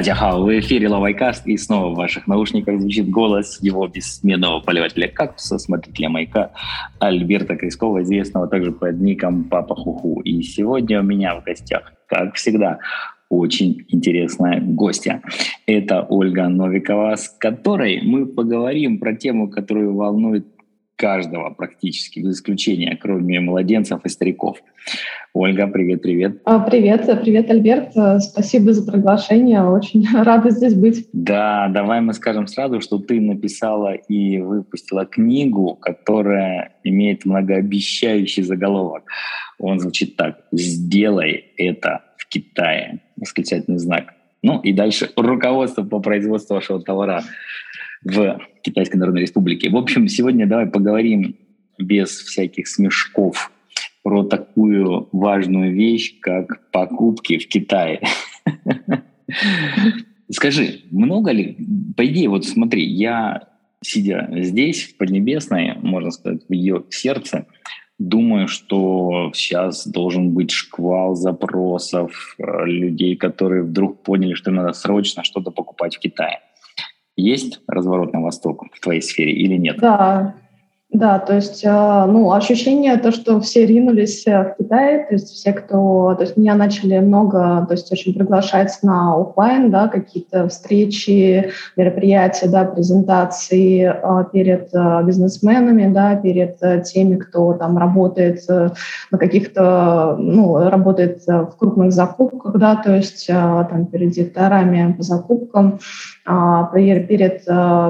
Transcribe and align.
Татьяхау, 0.00 0.44
в 0.44 0.60
эфире 0.60 0.88
Лавайкаст, 0.88 1.46
и 1.46 1.58
снова 1.58 1.92
в 1.92 1.96
ваших 1.96 2.26
наушниках 2.26 2.80
звучит 2.80 3.10
голос 3.10 3.58
его 3.60 3.86
бессменного 3.86 4.60
поливателя 4.60 5.08
кактуса, 5.08 5.58
смотрителя 5.58 6.08
маяка 6.08 6.52
Альберта 7.00 7.54
Крискова, 7.54 8.02
известного 8.02 8.48
также 8.48 8.72
под 8.72 8.98
ником 8.98 9.44
Папа 9.44 9.74
Хуху. 9.74 10.22
И 10.22 10.40
сегодня 10.40 11.00
у 11.00 11.02
меня 11.02 11.34
в 11.38 11.44
гостях, 11.44 11.92
как 12.06 12.36
всегда, 12.36 12.78
очень 13.28 13.84
интересная 13.88 14.62
гостья. 14.62 15.20
Это 15.66 16.06
Ольга 16.08 16.48
Новикова, 16.48 17.16
с 17.16 17.28
которой 17.28 18.00
мы 18.00 18.24
поговорим 18.24 19.00
про 19.00 19.14
тему, 19.14 19.50
которую 19.50 19.94
волнует 19.94 20.46
каждого 21.00 21.48
практически, 21.48 22.20
без 22.20 22.36
исключения, 22.36 22.94
кроме 23.00 23.40
младенцев 23.40 24.04
и 24.04 24.08
стариков. 24.10 24.58
Ольга, 25.32 25.66
привет-привет. 25.66 26.42
А, 26.44 26.58
привет, 26.58 27.08
привет, 27.22 27.50
Альберт. 27.50 27.92
Спасибо 28.22 28.74
за 28.74 28.90
приглашение. 28.90 29.62
Очень 29.62 30.06
рада 30.22 30.50
здесь 30.50 30.74
быть. 30.74 31.08
Да, 31.14 31.68
давай 31.68 32.02
мы 32.02 32.12
скажем 32.12 32.46
сразу, 32.46 32.82
что 32.82 32.98
ты 32.98 33.18
написала 33.18 33.94
и 33.94 34.40
выпустила 34.40 35.06
книгу, 35.06 35.74
которая 35.80 36.72
имеет 36.84 37.24
многообещающий 37.24 38.42
заголовок. 38.42 39.04
Он 39.58 39.80
звучит 39.80 40.16
так. 40.16 40.40
«Сделай 40.52 41.46
это 41.56 42.02
в 42.18 42.28
Китае». 42.28 43.00
Восклицательный 43.16 43.78
знак. 43.78 44.12
Ну 44.42 44.60
и 44.60 44.72
дальше 44.72 45.10
руководство 45.16 45.82
по 45.82 46.00
производству 46.00 46.54
вашего 46.54 46.82
товара 46.82 47.22
в 48.04 48.40
Китайской 48.62 48.96
Народной 48.96 49.22
Республике. 49.22 49.70
В 49.70 49.76
общем, 49.76 50.08
сегодня 50.08 50.46
давай 50.46 50.66
поговорим 50.66 51.36
без 51.78 52.10
всяких 52.10 52.68
смешков 52.68 53.50
про 54.02 54.24
такую 54.24 55.08
важную 55.12 55.74
вещь, 55.74 56.18
как 56.20 56.70
покупки 56.70 57.38
в 57.38 57.48
Китае. 57.48 58.00
Скажи, 60.30 60.82
много 60.90 61.32
ли, 61.32 61.56
по 61.96 62.06
идее, 62.06 62.28
вот 62.28 62.46
смотри, 62.46 62.84
я, 62.84 63.48
сидя 63.82 64.28
здесь, 64.30 64.84
в 64.84 64.96
Поднебесной, 64.96 65.74
можно 65.76 66.10
сказать, 66.10 66.42
в 66.48 66.52
ее 66.52 66.84
сердце, 66.90 67.46
думаю, 67.98 68.48
что 68.48 69.32
сейчас 69.34 69.86
должен 69.86 70.30
быть 70.30 70.50
шквал 70.50 71.14
запросов 71.16 72.36
э, 72.38 72.64
людей, 72.66 73.16
которые 73.16 73.62
вдруг 73.64 74.02
поняли, 74.02 74.34
что 74.34 74.50
надо 74.50 74.72
срочно 74.72 75.22
что-то 75.24 75.50
покупать 75.50 75.96
в 75.96 75.98
Китае. 75.98 76.40
Есть 77.20 77.60
разворот 77.66 78.12
на 78.12 78.20
восток 78.20 78.64
в 78.72 78.80
твоей 78.80 79.02
сфере 79.02 79.32
или 79.32 79.56
нет? 79.56 79.76
Да, 79.78 80.34
да, 80.92 81.20
то 81.20 81.36
есть, 81.36 81.64
э, 81.64 82.04
ну, 82.08 82.32
ощущение 82.32 82.96
то, 82.96 83.12
что 83.12 83.40
все 83.40 83.64
ринулись 83.64 84.26
э, 84.26 84.42
в 84.42 84.56
Китай, 84.58 85.06
то 85.06 85.14
есть 85.14 85.28
все, 85.28 85.52
кто, 85.52 86.16
то 86.16 86.22
есть 86.22 86.36
меня 86.36 86.56
начали 86.56 86.98
много, 86.98 87.64
то 87.68 87.74
есть 87.74 87.92
очень 87.92 88.12
приглашать 88.12 88.76
на 88.82 89.14
офлайн, 89.14 89.70
да, 89.70 89.86
какие-то 89.86 90.48
встречи, 90.48 91.52
мероприятия, 91.76 92.48
да, 92.48 92.64
презентации 92.64 93.84
э, 93.84 94.24
перед 94.32 94.72
бизнесменами, 95.06 95.92
да, 95.92 96.16
перед 96.16 96.58
теми, 96.82 97.16
кто 97.16 97.52
там 97.52 97.78
работает 97.78 98.40
на 98.48 99.18
каких-то, 99.18 100.16
ну, 100.18 100.58
работает 100.70 101.22
в 101.24 101.54
крупных 101.56 101.92
закупках, 101.92 102.58
да, 102.58 102.74
то 102.74 102.96
есть 102.96 103.28
там 103.28 103.86
перед 103.86 104.10
директорами 104.10 104.92
по 104.92 105.04
закупкам, 105.04 105.78
перед 106.74 107.44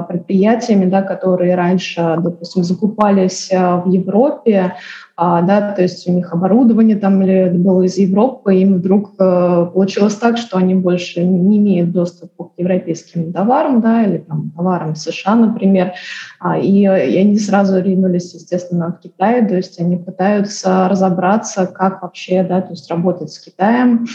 предприятиями, 0.07 0.85
да, 0.85 1.01
которые 1.01 1.55
раньше, 1.55 2.17
допустим, 2.19 2.63
закупали 2.63 2.91
покупались 2.91 3.51
э, 3.51 3.75
в 3.77 3.89
Европе, 3.89 4.75
а, 5.23 5.43
да, 5.43 5.73
то 5.73 5.83
есть 5.83 6.07
у 6.07 6.11
них 6.11 6.33
оборудование 6.33 6.95
там 6.95 7.19
было 7.61 7.83
из 7.83 7.95
Европы, 7.99 8.55
им 8.55 8.79
вдруг 8.79 9.11
э, 9.19 9.67
получилось 9.71 10.15
так, 10.15 10.39
что 10.39 10.57
они 10.57 10.73
больше 10.73 11.23
не 11.23 11.59
имеют 11.59 11.91
доступа 11.91 12.45
к 12.45 12.53
европейским 12.57 13.31
товарам, 13.31 13.81
да, 13.81 14.03
или 14.03 14.17
там 14.17 14.49
товарам 14.57 14.95
США, 14.95 15.35
например, 15.35 15.93
а, 16.39 16.57
и, 16.57 16.79
и 16.79 16.85
они 16.85 17.37
сразу 17.37 17.79
ринулись, 17.79 18.33
естественно, 18.33 18.97
в 18.97 18.99
Китай, 18.99 19.47
то 19.47 19.55
есть 19.55 19.79
они 19.79 19.95
пытаются 19.95 20.87
разобраться, 20.89 21.67
как 21.67 22.01
вообще, 22.01 22.41
да, 22.41 22.61
то 22.61 22.71
есть 22.71 22.89
работать 22.89 23.31
с 23.31 23.37
Китаем, 23.37 24.07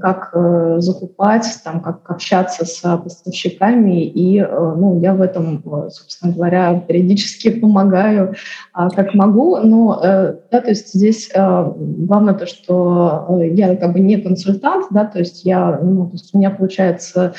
как 0.00 0.30
э, 0.34 0.76
закупать, 0.78 1.46
там, 1.64 1.80
как 1.80 2.10
общаться 2.10 2.66
с 2.66 2.80
поставщиками, 2.98 4.04
и, 4.04 4.38
э, 4.38 4.74
ну, 4.76 5.00
я 5.00 5.14
в 5.14 5.22
этом, 5.22 5.62
э, 5.64 5.90
собственно 5.90 6.32
говоря, 6.32 6.80
периодически 6.80 7.50
помогаю, 7.50 8.34
э, 8.76 8.88
как 8.94 9.14
могу, 9.14 9.56
но 9.58 10.00
э, 10.02 10.23
да, 10.50 10.60
то 10.60 10.70
есть 10.70 10.92
здесь 10.94 11.30
э, 11.34 11.72
главное 11.76 12.34
то, 12.34 12.46
что 12.46 13.26
э, 13.28 13.48
я 13.50 13.76
как 13.76 13.92
бы 13.92 14.00
не 14.00 14.16
консультант, 14.18 14.86
да, 14.90 15.04
то 15.04 15.18
есть 15.18 15.44
я, 15.44 15.78
ну, 15.82 16.06
то 16.06 16.12
есть 16.12 16.34
у 16.34 16.38
меня 16.38 16.50
получается 16.50 17.34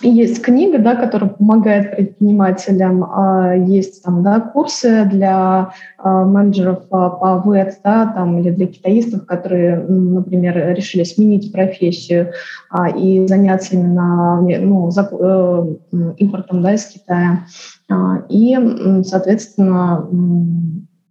есть 0.00 0.42
книга, 0.42 0.78
да, 0.78 0.96
которая 0.96 1.30
помогает 1.30 1.96
предпринимателям, 1.96 3.04
а, 3.04 3.54
есть 3.54 4.02
там, 4.02 4.22
да, 4.22 4.40
курсы 4.40 5.04
для 5.04 5.72
а, 5.98 6.24
менеджеров 6.24 6.88
по 6.88 7.42
ВЭД, 7.44 7.78
да, 7.84 8.06
там, 8.06 8.38
или 8.38 8.50
для 8.50 8.66
китаистов, 8.66 9.26
которые, 9.26 9.78
например, 9.78 10.74
решили 10.74 11.04
сменить 11.04 11.52
профессию 11.52 12.32
а, 12.70 12.88
и 12.88 13.26
заняться 13.26 13.74
именно 13.74 14.40
ну, 14.40 14.90
э, 14.90 15.74
импортом 16.16 16.62
да, 16.62 16.74
из 16.74 16.86
Китая. 16.86 17.44
И, 18.30 18.58
соответственно, 19.04 20.08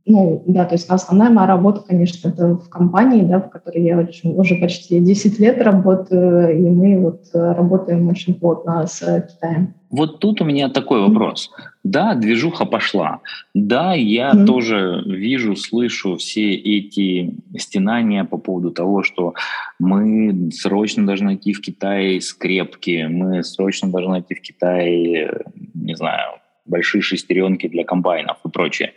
ну, 0.05 0.43
да, 0.47 0.65
то 0.65 0.73
есть 0.75 0.89
основная 0.89 1.29
моя 1.29 1.47
работа, 1.47 1.81
конечно, 1.87 2.29
это 2.29 2.55
в 2.55 2.69
компании, 2.69 3.23
да, 3.23 3.39
в 3.39 3.49
которой 3.49 3.83
я 3.83 3.99
очень, 3.99 4.33
уже 4.35 4.55
почти 4.55 4.99
10 4.99 5.39
лет 5.39 5.61
работаю, 5.61 6.57
и 6.57 6.69
мы 6.69 6.99
вот 6.99 7.25
э, 7.33 7.53
работаем 7.53 8.07
очень 8.09 8.33
плотно 8.33 8.87
с 8.87 8.99
Китаем. 8.99 9.75
Вот 9.91 10.19
тут 10.19 10.41
у 10.41 10.45
меня 10.45 10.69
такой 10.69 11.01
вопрос. 11.01 11.51
Да, 11.83 12.15
движуха 12.15 12.65
пошла. 12.65 13.19
Да, 13.53 13.93
я 13.93 14.31
mm-hmm. 14.31 14.45
тоже 14.45 15.03
вижу, 15.05 15.55
слышу 15.55 16.15
все 16.15 16.53
эти 16.53 17.35
стенания 17.57 18.23
по 18.23 18.37
поводу 18.37 18.71
того, 18.71 19.03
что 19.03 19.33
мы 19.79 20.49
срочно 20.51 21.05
должны 21.05 21.27
найти 21.27 21.53
в 21.53 21.61
Китае 21.61 22.21
скрепки, 22.21 23.05
мы 23.09 23.43
срочно 23.43 23.91
должны 23.91 24.11
найти 24.11 24.33
в 24.33 24.41
Китае, 24.41 25.41
не 25.73 25.95
знаю, 25.95 26.40
большие 26.65 27.01
шестеренки 27.01 27.67
для 27.67 27.83
комбайнов 27.83 28.37
и 28.45 28.49
прочее. 28.49 28.93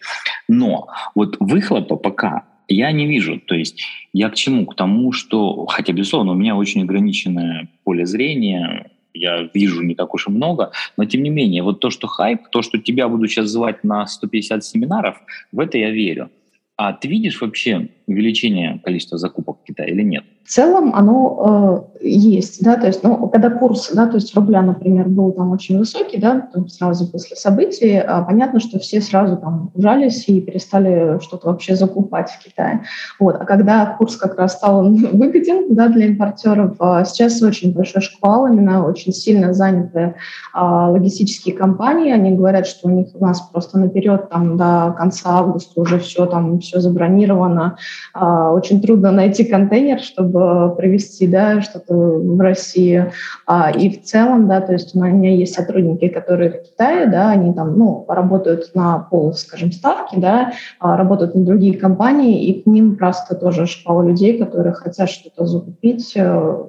Но 0.49 0.89
вот 1.15 1.37
выхлопа 1.41 1.97
пока 1.97 2.45
я 2.69 2.93
не 2.93 3.07
вижу. 3.07 3.41
То 3.41 3.55
есть 3.55 3.83
я 4.13 4.31
к 4.31 4.35
чему? 4.35 4.67
К 4.67 4.75
тому, 4.75 5.13
что, 5.13 5.67
хотя, 5.67 5.93
безусловно, 5.93 6.33
у 6.33 6.37
меня 6.37 6.57
очень 6.57 6.83
ограниченное 6.83 7.69
поле 7.85 8.07
зрения, 8.07 8.91
я 9.13 9.49
вижу 9.55 9.83
не 9.83 9.95
так 9.95 10.13
уж 10.15 10.27
и 10.27 10.31
много, 10.31 10.73
но 10.97 11.05
тем 11.05 11.23
не 11.23 11.31
менее, 11.31 11.63
вот 11.63 11.81
то, 11.81 11.91
что 11.91 12.09
хайп, 12.09 12.49
то, 12.51 12.63
что 12.63 12.79
тебя 12.79 13.09
буду 13.09 13.29
сейчас 13.29 13.49
звать 13.49 13.85
на 13.85 14.07
150 14.07 14.65
семинаров, 14.65 15.21
в 15.53 15.61
это 15.61 15.79
я 15.79 15.91
верю. 15.91 16.31
А 16.77 16.93
ты 16.93 17.07
видишь 17.07 17.41
вообще 17.41 17.89
увеличение 18.07 18.81
количества 18.83 19.17
закупок 19.17 19.61
в 19.61 19.65
Китае 19.65 19.91
или 19.93 20.03
нет? 20.03 20.25
В 20.45 20.49
целом 20.51 20.95
оно 20.95 21.89
э, 22.01 22.07
есть, 22.07 22.63
да, 22.63 22.77
то 22.77 22.87
есть, 22.87 23.03
ну, 23.03 23.29
когда 23.29 23.49
курс, 23.51 23.91
да, 23.95 24.07
то 24.07 24.17
есть 24.17 24.35
рубля, 24.35 24.61
например, 24.61 25.09
был 25.09 25.33
там 25.33 25.53
очень 25.53 25.79
высокий, 25.79 26.19
да, 26.19 26.49
сразу 26.69 27.11
после 27.11 27.37
событий, 27.37 27.95
э, 27.95 28.25
понятно, 28.27 28.61
что 28.61 28.79
все 28.79 29.01
сразу 29.01 29.39
там 29.39 29.71
ужались 29.75 30.29
и 30.29 30.41
перестали 30.41 31.19
что-то 31.23 31.49
вообще 31.49 31.77
закупать 31.77 32.31
в 32.31 32.45
Китае. 32.45 32.83
Вот, 33.19 33.37
а 33.41 33.47
когда 33.47 33.87
курс 33.87 34.17
как 34.17 34.39
раз 34.39 34.53
стал 34.53 34.85
выгоден, 35.13 35.75
да, 35.75 35.89
для 35.89 36.07
импортеров, 36.07 36.77
э, 36.79 37.05
сейчас 37.07 37.41
очень 37.41 37.73
большой 37.73 38.03
шквал, 38.03 38.47
именно 38.47 38.87
очень 38.87 39.15
сильно 39.15 39.55
заняты 39.55 39.99
э, 39.99 40.61
логистические 40.61 41.55
компании, 41.55 42.13
они 42.13 42.33
говорят, 42.33 42.67
что 42.67 42.89
у 42.89 42.91
них 42.91 43.09
у 43.15 43.25
нас 43.25 43.41
просто 43.41 43.79
наперед 43.79 44.29
там 44.29 44.59
до 44.59 44.95
конца 44.97 45.39
августа 45.39 45.81
уже 45.81 45.99
все 45.99 46.27
там, 46.27 46.59
все 46.59 46.81
забронировано, 46.81 47.79
э, 48.15 48.21
очень 48.53 48.83
трудно 48.83 49.11
найти 49.11 49.45
контейнер, 49.45 50.01
чтобы 50.01 50.34
чтобы 50.35 50.75
провести 50.75 51.27
да, 51.27 51.61
что-то 51.61 51.95
в 51.95 52.41
России. 52.41 53.13
А, 53.47 53.71
и 53.71 53.89
в 53.89 54.03
целом, 54.03 54.49
да, 54.49 54.61
то 54.61 54.73
есть 54.73 54.95
у 54.95 55.03
меня 55.03 55.31
есть 55.31 55.55
сотрудники, 55.55 56.09
которые 56.09 56.51
в 56.51 56.63
Китае, 56.63 57.07
да, 57.07 57.31
они 57.31 57.55
там, 57.55 57.79
ну, 57.79 58.05
работают 58.09 58.75
на 58.75 58.99
пол, 58.99 59.33
скажем, 59.35 59.71
ставки, 59.71 60.17
да, 60.17 60.53
а, 60.81 60.97
работают 60.97 61.35
на 61.35 61.45
другие 61.45 61.79
компании, 61.79 62.47
и 62.47 62.63
к 62.63 62.67
ним 62.67 62.97
просто 62.97 63.35
тоже 63.37 63.67
шкала 63.67 64.03
людей, 64.03 64.39
которые 64.39 64.73
хотят 64.73 65.09
что-то 65.09 65.47
закупить, 65.47 66.13
э, 66.17 66.65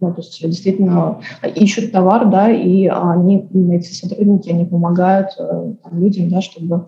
ну, 0.00 0.12
то 0.12 0.20
есть 0.20 0.40
действительно 0.40 1.20
ищут 1.56 1.90
товар, 1.90 2.30
да, 2.30 2.50
и 2.50 2.86
они, 2.86 3.48
эти 3.72 3.92
сотрудники, 3.92 4.48
они 4.48 4.64
помогают 4.64 5.30
э, 5.38 5.72
там, 5.82 6.00
людям, 6.00 6.28
да, 6.28 6.40
чтобы 6.40 6.86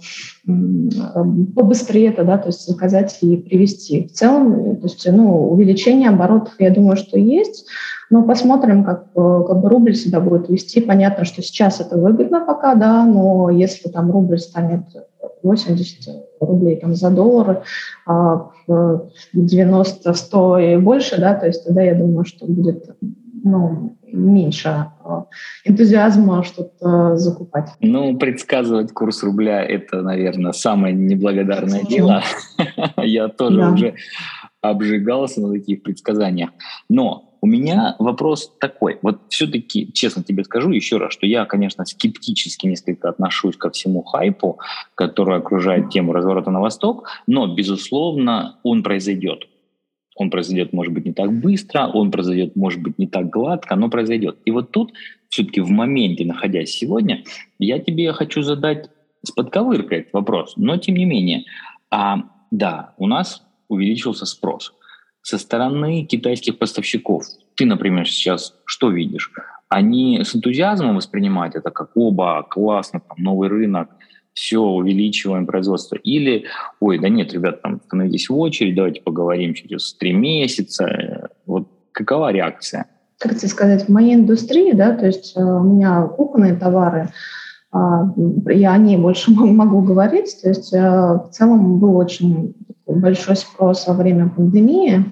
побыстрее 1.55 2.11
это, 2.11 2.25
да, 2.25 2.39
то 2.39 2.49
есть 2.49 2.67
заказать 2.67 3.19
и 3.23 3.37
привезти. 3.37 4.07
В 4.09 4.13
целом, 4.13 4.77
то 4.77 4.87
есть, 4.87 5.05
ну, 5.11 5.51
увеличение 5.51 6.11
оборотов, 6.11 6.55
я 6.61 6.71
думаю, 6.71 6.97
что 6.97 7.19
есть, 7.19 7.67
но 8.11 8.23
посмотрим, 8.23 8.85
как, 8.85 9.07
э, 9.15 9.45
как 9.47 9.61
бы 9.61 9.69
рубль 9.69 9.95
себя 9.95 10.21
будет 10.21 10.49
вести. 10.49 10.81
Понятно, 10.81 11.25
что 11.25 11.43
сейчас 11.43 11.81
это 11.81 11.97
выгодно 11.97 12.45
пока, 12.45 12.75
да, 12.75 13.05
но 13.05 13.51
если 13.51 13.89
там 13.89 14.11
рубль 14.11 14.39
станет 14.39 14.83
80 15.43 16.25
рублей 16.41 16.77
там, 16.77 16.95
за 16.95 17.11
доллар, 17.11 17.63
а 18.07 18.51
90, 19.33 20.13
100 20.13 20.59
и 20.59 20.77
больше, 20.77 21.21
да, 21.21 21.35
то 21.35 21.47
есть 21.47 21.65
тогда 21.65 21.83
я 21.83 21.95
думаю, 21.95 22.25
что 22.25 22.47
будет 22.47 22.97
ну, 23.43 23.97
меньше 24.13 24.87
энтузиазма 25.65 26.45
что-то 26.45 27.17
закупать. 27.17 27.71
Ну, 27.81 28.17
предсказывать 28.19 28.93
курс 28.93 29.23
рубля– 29.23 29.63
это, 29.69 30.03
наверное, 30.03 30.53
самое 30.53 30.95
неблагодарное 30.95 31.85
дело. 31.85 32.23
Я 32.97 33.29
тоже 33.29 33.67
уже 33.67 33.95
обжигался 34.61 35.41
на 35.41 35.53
таких 35.53 35.83
предсказаниях. 35.83 36.51
Но 36.89 37.30
у 37.41 37.47
меня 37.47 37.97
вопрос 37.99 38.53
такой. 38.61 38.99
Вот 39.03 39.21
все-таки, 39.29 39.93
честно 39.93 40.23
тебе 40.23 40.45
скажу 40.45 40.71
еще 40.71 40.99
раз, 40.99 41.13
что 41.13 41.27
я, 41.27 41.47
конечно, 41.47 41.85
скептически 41.85 42.67
несколько 42.67 43.09
отношусь 43.09 43.57
ко 43.57 43.71
всему 43.71 44.03
хайпу, 44.03 44.59
который 44.95 45.39
окружает 45.39 45.91
тему 45.91 46.13
разворота 46.13 46.51
на 46.51 46.61
восток, 46.61 47.09
но, 47.27 47.47
безусловно, 47.55 48.59
он 48.63 48.83
произойдет. 48.83 49.49
Он 50.17 50.29
произойдет, 50.29 50.75
может 50.75 50.93
быть, 50.93 51.07
не 51.07 51.13
так 51.13 51.33
быстро, 51.33 51.87
он 51.87 52.11
произойдет, 52.11 52.55
может 52.55 52.83
быть, 52.83 52.99
не 52.99 53.07
так 53.07 53.31
гладко, 53.31 53.75
но 53.75 53.89
произойдет. 53.89 54.39
И 54.45 54.51
вот 54.51 54.71
тут, 54.71 54.93
все-таки 55.31 55.61
в 55.61 55.71
моменте, 55.71 56.27
находясь 56.27 56.73
сегодня, 56.73 57.25
я 57.59 57.79
тебе 57.79 58.13
хочу 58.13 58.43
задать 58.43 58.91
с 59.23 59.31
подковыркой 59.31 60.01
этот 60.01 60.13
вопрос. 60.13 60.55
Но, 60.57 60.77
тем 60.77 60.97
не 60.97 61.07
менее, 61.07 61.45
а, 61.91 62.25
да, 62.51 62.95
у 62.99 63.07
нас 63.07 63.43
увеличился 63.69 64.27
спрос. 64.27 64.75
Со 65.23 65.39
стороны 65.39 66.05
китайских 66.05 66.59
поставщиков, 66.59 67.25
ты, 67.55 67.67
например, 67.67 68.09
сейчас 68.09 68.55
что 68.65 68.91
видишь? 68.91 69.33
Они 69.69 70.21
с 70.25 70.35
энтузиазмом 70.35 70.97
воспринимают 70.97 71.55
это 71.55 71.71
как 71.71 71.91
оба, 71.95 72.45
классно, 72.49 73.01
там, 73.01 73.19
новый 73.23 73.49
рынок, 73.49 73.91
все, 74.33 74.61
увеличиваем 74.61 75.47
производство. 75.47 75.97
Или, 75.97 76.45
ой, 76.81 76.99
да 76.99 77.09
нет, 77.09 77.33
ребят, 77.33 77.63
там, 77.63 77.81
становитесь 77.85 78.29
в 78.29 78.39
очередь, 78.39 78.75
давайте 78.75 79.03
поговорим 79.03 79.55
через 79.55 79.95
три 79.95 80.13
месяца. 80.13 81.29
Вот 81.47 81.69
какова 81.93 82.33
реакция? 82.33 82.87
Как 83.19 83.37
тебе 83.37 83.49
сказать, 83.49 83.85
в 83.85 83.89
моей 83.91 84.15
индустрии, 84.15 84.73
да, 84.73 84.97
то 84.97 85.07
есть 85.07 85.37
э, 85.37 85.43
у 85.43 85.63
меня 85.63 86.03
кухонные 86.05 86.55
товары, 86.55 87.11
а, 87.73 88.13
я 88.47 88.73
о 88.73 88.79
ней 88.79 88.97
больше 88.97 89.31
могу 89.35 89.83
говорить. 89.83 90.39
То 90.43 90.49
есть 90.49 90.73
э, 90.73 90.79
в 90.79 91.29
целом 91.31 91.79
был 91.79 91.97
очень 91.97 92.55
большой 92.97 93.37
спрос 93.37 93.87
во 93.87 93.95
время 93.95 94.29
пандемии, 94.29 95.05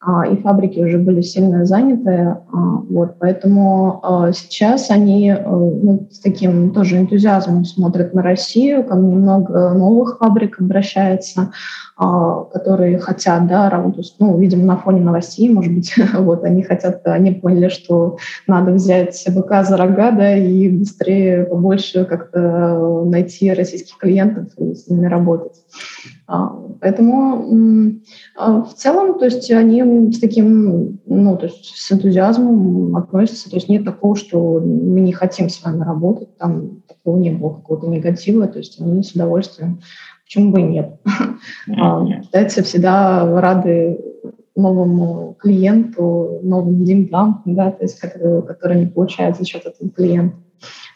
а, 0.00 0.26
и 0.26 0.36
фабрики 0.36 0.78
уже 0.78 0.98
были 0.98 1.20
сильно 1.20 1.64
заняты. 1.64 2.12
А, 2.12 2.36
вот, 2.88 3.16
поэтому 3.18 4.02
сейчас 4.32 4.90
они 4.90 5.30
э, 5.30 5.42
ну, 5.44 6.06
с 6.10 6.20
таким 6.20 6.70
тоже 6.70 6.98
энтузиазмом 6.98 7.64
смотрят 7.64 8.14
на 8.14 8.22
Россию, 8.22 8.84
ко 8.84 8.94
мне 8.94 9.16
много 9.16 9.74
новых 9.74 10.18
фабрик 10.18 10.60
обращается. 10.60 11.50
А, 11.98 12.44
которые 12.52 12.98
хотят, 12.98 13.46
да, 13.46 13.70
работу, 13.70 14.02
ну, 14.18 14.36
видимо, 14.38 14.64
на 14.64 14.76
фоне 14.76 15.00
новостей, 15.00 15.48
может 15.48 15.72
быть, 15.72 15.94
вот, 16.14 16.44
они 16.44 16.62
хотят, 16.62 17.00
они 17.06 17.32
поняли, 17.32 17.70
что 17.70 18.18
надо 18.46 18.72
взять 18.72 19.24
быка 19.34 19.64
за 19.64 19.78
рога, 19.78 20.10
да, 20.10 20.36
и 20.36 20.68
быстрее, 20.68 21.44
побольше 21.44 22.04
как-то 22.04 23.02
найти 23.06 23.50
российских 23.50 23.96
клиентов 23.96 24.48
и 24.58 24.74
с 24.74 24.88
ними 24.88 25.06
работать. 25.06 25.54
А, 26.26 26.48
поэтому 26.80 28.00
а, 28.36 28.62
в 28.62 28.74
целом, 28.74 29.18
то 29.18 29.26
есть 29.26 29.50
они 29.50 30.12
с 30.12 30.18
таким, 30.18 30.98
ну, 31.06 31.36
то 31.36 31.46
есть 31.46 31.76
с 31.76 31.92
энтузиазмом 31.92 32.96
относятся, 32.96 33.48
то 33.48 33.56
есть 33.56 33.68
нет 33.68 33.84
такого, 33.84 34.16
что 34.16 34.60
мы 34.60 35.00
не 35.00 35.12
хотим 35.12 35.48
с 35.48 35.62
вами 35.62 35.84
работать, 35.84 36.36
там 36.36 36.82
такого 36.88 37.18
не 37.18 37.30
было, 37.30 37.54
какого-то 37.54 37.86
негатива, 37.86 38.48
то 38.48 38.58
есть 38.58 38.80
они 38.80 39.02
с 39.02 39.12
удовольствием 39.12 39.80
Почему 40.26 40.50
бы 40.50 40.60
и 40.60 40.64
нет? 40.64 41.00
Mm-hmm. 41.68 42.22
Китайцы 42.22 42.64
всегда 42.64 43.40
рады 43.40 43.96
новому 44.56 45.36
клиенту, 45.38 46.40
новым 46.42 46.84
деньгам, 46.84 47.42
да, 47.44 47.70
то 47.70 47.84
есть, 47.84 48.00
которые, 48.00 48.42
которые 48.42 48.80
они 48.80 48.90
получают 48.90 49.36
за 49.36 49.44
счет 49.44 49.66
этого 49.66 49.88
клиента. 49.90 50.36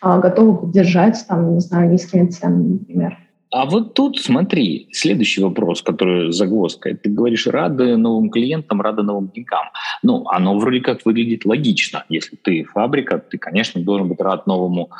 А, 0.01 0.19
готовы 0.19 0.57
поддержать, 0.59 1.25
там, 1.29 1.55
не 1.55 1.61
знаю, 1.61 1.91
низкими 1.91 2.27
ценами, 2.27 2.73
например. 2.73 3.19
А 3.51 3.67
вот 3.67 3.95
тут 3.95 4.21
смотри, 4.21 4.89
следующий 4.93 5.43
вопрос, 5.43 5.83
который 5.83 6.31
загвоздка. 6.33 6.95
Ты 6.95 7.11
говоришь, 7.11 7.49
рады 7.49 7.97
новым 7.97 8.31
клиентам, 8.31 8.81
рады 8.81 9.03
новым 9.03 9.29
деньгам. 9.29 9.71
Ну, 10.03 10.25
оно 10.29 10.57
вроде 10.57 10.81
как 10.81 11.05
выглядит 11.05 11.45
логично. 11.45 12.05
Если 12.09 12.37
ты 12.37 12.63
фабрика, 12.63 13.19
ты, 13.19 13.39
конечно, 13.39 13.83
должен 13.83 14.09
быть 14.09 14.21
рад 14.21 14.47
новому, 14.47 14.91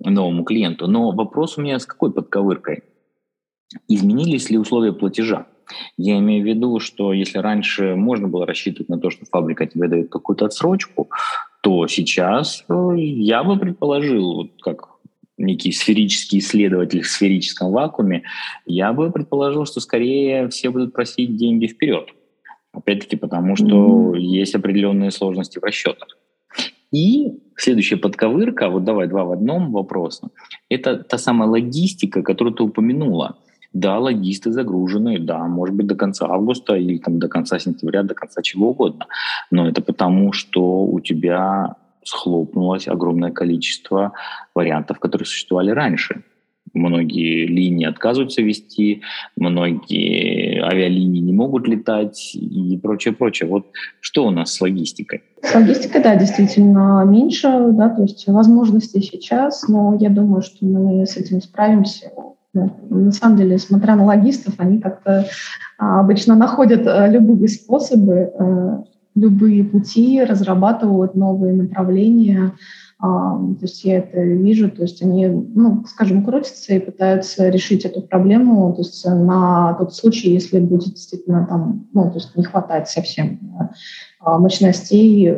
новому 0.00 0.42
клиенту. 0.42 0.88
Но 0.88 1.12
вопрос 1.12 1.58
у 1.58 1.62
меня 1.62 1.78
с 1.78 1.86
какой 1.86 2.12
подковыркой? 2.12 2.82
Изменились 3.88 4.50
ли 4.50 4.58
условия 4.58 4.92
платежа? 4.92 5.46
Я 5.96 6.18
имею 6.18 6.42
в 6.42 6.46
виду, 6.46 6.80
что 6.80 7.12
если 7.12 7.38
раньше 7.38 7.94
можно 7.94 8.26
было 8.26 8.46
рассчитывать 8.46 8.88
на 8.88 8.98
то, 8.98 9.10
что 9.10 9.26
фабрика 9.26 9.64
тебе 9.66 9.86
дает 9.86 10.10
какую-то 10.10 10.46
отсрочку, 10.46 11.08
то 11.62 11.86
сейчас 11.86 12.64
э, 12.68 12.94
я 12.96 13.44
бы 13.44 13.56
предположил, 13.56 14.50
как 14.60 14.91
некий 15.42 15.72
сферический 15.72 16.38
исследователь 16.38 17.02
в 17.02 17.08
сферическом 17.08 17.70
вакууме, 17.72 18.22
я 18.66 18.92
бы 18.92 19.10
предположил, 19.10 19.66
что 19.66 19.80
скорее 19.80 20.48
все 20.48 20.70
будут 20.70 20.92
просить 20.92 21.36
деньги 21.36 21.66
вперед. 21.66 22.08
Опять-таки 22.72 23.16
потому, 23.16 23.56
что 23.56 24.14
mm-hmm. 24.14 24.18
есть 24.18 24.54
определенные 24.54 25.10
сложности 25.10 25.58
в 25.58 25.62
расчетах. 25.62 26.16
И 26.90 27.38
следующая 27.56 27.96
подковырка, 27.96 28.68
вот 28.68 28.84
давай 28.84 29.08
два 29.08 29.24
в 29.24 29.32
одном 29.32 29.72
вопроса, 29.72 30.28
это 30.68 30.96
та 30.96 31.18
самая 31.18 31.48
логистика, 31.48 32.22
которую 32.22 32.54
ты 32.54 32.62
упомянула. 32.62 33.36
Да, 33.72 33.98
логисты 33.98 34.52
загружены, 34.52 35.18
да, 35.18 35.46
может 35.46 35.74
быть, 35.74 35.86
до 35.86 35.94
конца 35.94 36.26
августа 36.26 36.74
или 36.74 36.98
там, 36.98 37.18
до 37.18 37.28
конца 37.28 37.58
сентября, 37.58 38.02
до 38.02 38.14
конца 38.14 38.42
чего 38.42 38.70
угодно. 38.70 39.06
Но 39.50 39.66
это 39.66 39.80
потому, 39.80 40.32
что 40.34 40.84
у 40.84 41.00
тебя 41.00 41.76
схлопнулось 42.04 42.88
огромное 42.88 43.30
количество 43.30 44.12
вариантов, 44.54 44.98
которые 44.98 45.26
существовали 45.26 45.70
раньше. 45.70 46.22
Многие 46.74 47.46
линии 47.46 47.86
отказываются 47.86 48.40
вести, 48.40 49.02
многие 49.36 50.62
авиалинии 50.62 51.20
не 51.20 51.32
могут 51.32 51.68
летать 51.68 52.34
и 52.34 52.78
прочее, 52.82 53.12
прочее. 53.12 53.48
Вот 53.48 53.66
что 54.00 54.26
у 54.26 54.30
нас 54.30 54.54
с 54.54 54.60
логистикой? 54.60 55.22
С 55.42 55.54
логистикой, 55.54 56.02
да, 56.02 56.16
действительно 56.16 57.04
меньше, 57.04 57.48
да, 57.72 57.90
то 57.90 58.02
есть 58.02 58.26
возможностей 58.26 59.02
сейчас, 59.02 59.68
но 59.68 59.98
я 60.00 60.08
думаю, 60.08 60.40
что 60.40 60.64
мы 60.64 61.04
с 61.04 61.16
этим 61.16 61.42
справимся 61.42 62.10
на 62.54 63.12
самом 63.12 63.38
деле, 63.38 63.58
смотря 63.58 63.96
на 63.96 64.04
логистов, 64.04 64.54
они 64.58 64.78
как-то 64.78 65.26
а, 65.78 66.00
обычно 66.00 66.36
находят 66.36 66.86
а, 66.86 67.08
любые 67.08 67.48
способы, 67.48 68.30
а, 68.38 68.84
любые 69.14 69.64
пути, 69.64 70.22
разрабатывают 70.22 71.14
новые 71.14 71.54
направления. 71.54 72.52
То 73.00 73.58
есть 73.60 73.82
я 73.84 73.98
это 73.98 74.20
вижу, 74.20 74.70
то 74.70 74.82
есть 74.82 75.02
они, 75.02 75.26
ну, 75.26 75.84
скажем, 75.86 76.24
крутятся 76.24 76.74
и 76.74 76.78
пытаются 76.78 77.48
решить 77.48 77.84
эту 77.84 78.00
проблему, 78.02 78.72
то 78.74 78.82
есть 78.82 79.04
на 79.04 79.74
тот 79.74 79.92
случай, 79.92 80.30
если 80.30 80.60
будет 80.60 80.90
действительно 80.94 81.44
там, 81.46 81.88
ну, 81.92 82.10
то 82.10 82.14
есть 82.14 82.36
не 82.36 82.44
хватает 82.44 82.88
совсем 82.88 83.40
мощностей 84.20 85.34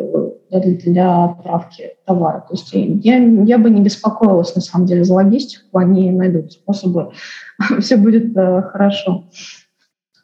для, 0.51 0.61
для 0.61 1.25
отправки 1.25 1.95
товара. 2.05 2.45
То 2.47 2.55
есть 2.55 2.71
я, 2.73 3.17
я 3.17 3.59
бы 3.59 3.71
не 3.71 3.81
беспокоилась 3.81 4.55
на 4.55 4.61
самом 4.61 4.87
деле 4.87 5.05
за 5.05 5.15
логистику, 5.15 5.79
они 5.79 6.11
найдут 6.11 6.53
способы, 6.53 7.13
все 7.81 7.97
будет 7.97 8.37
э, 8.37 8.63
хорошо. 8.63 9.25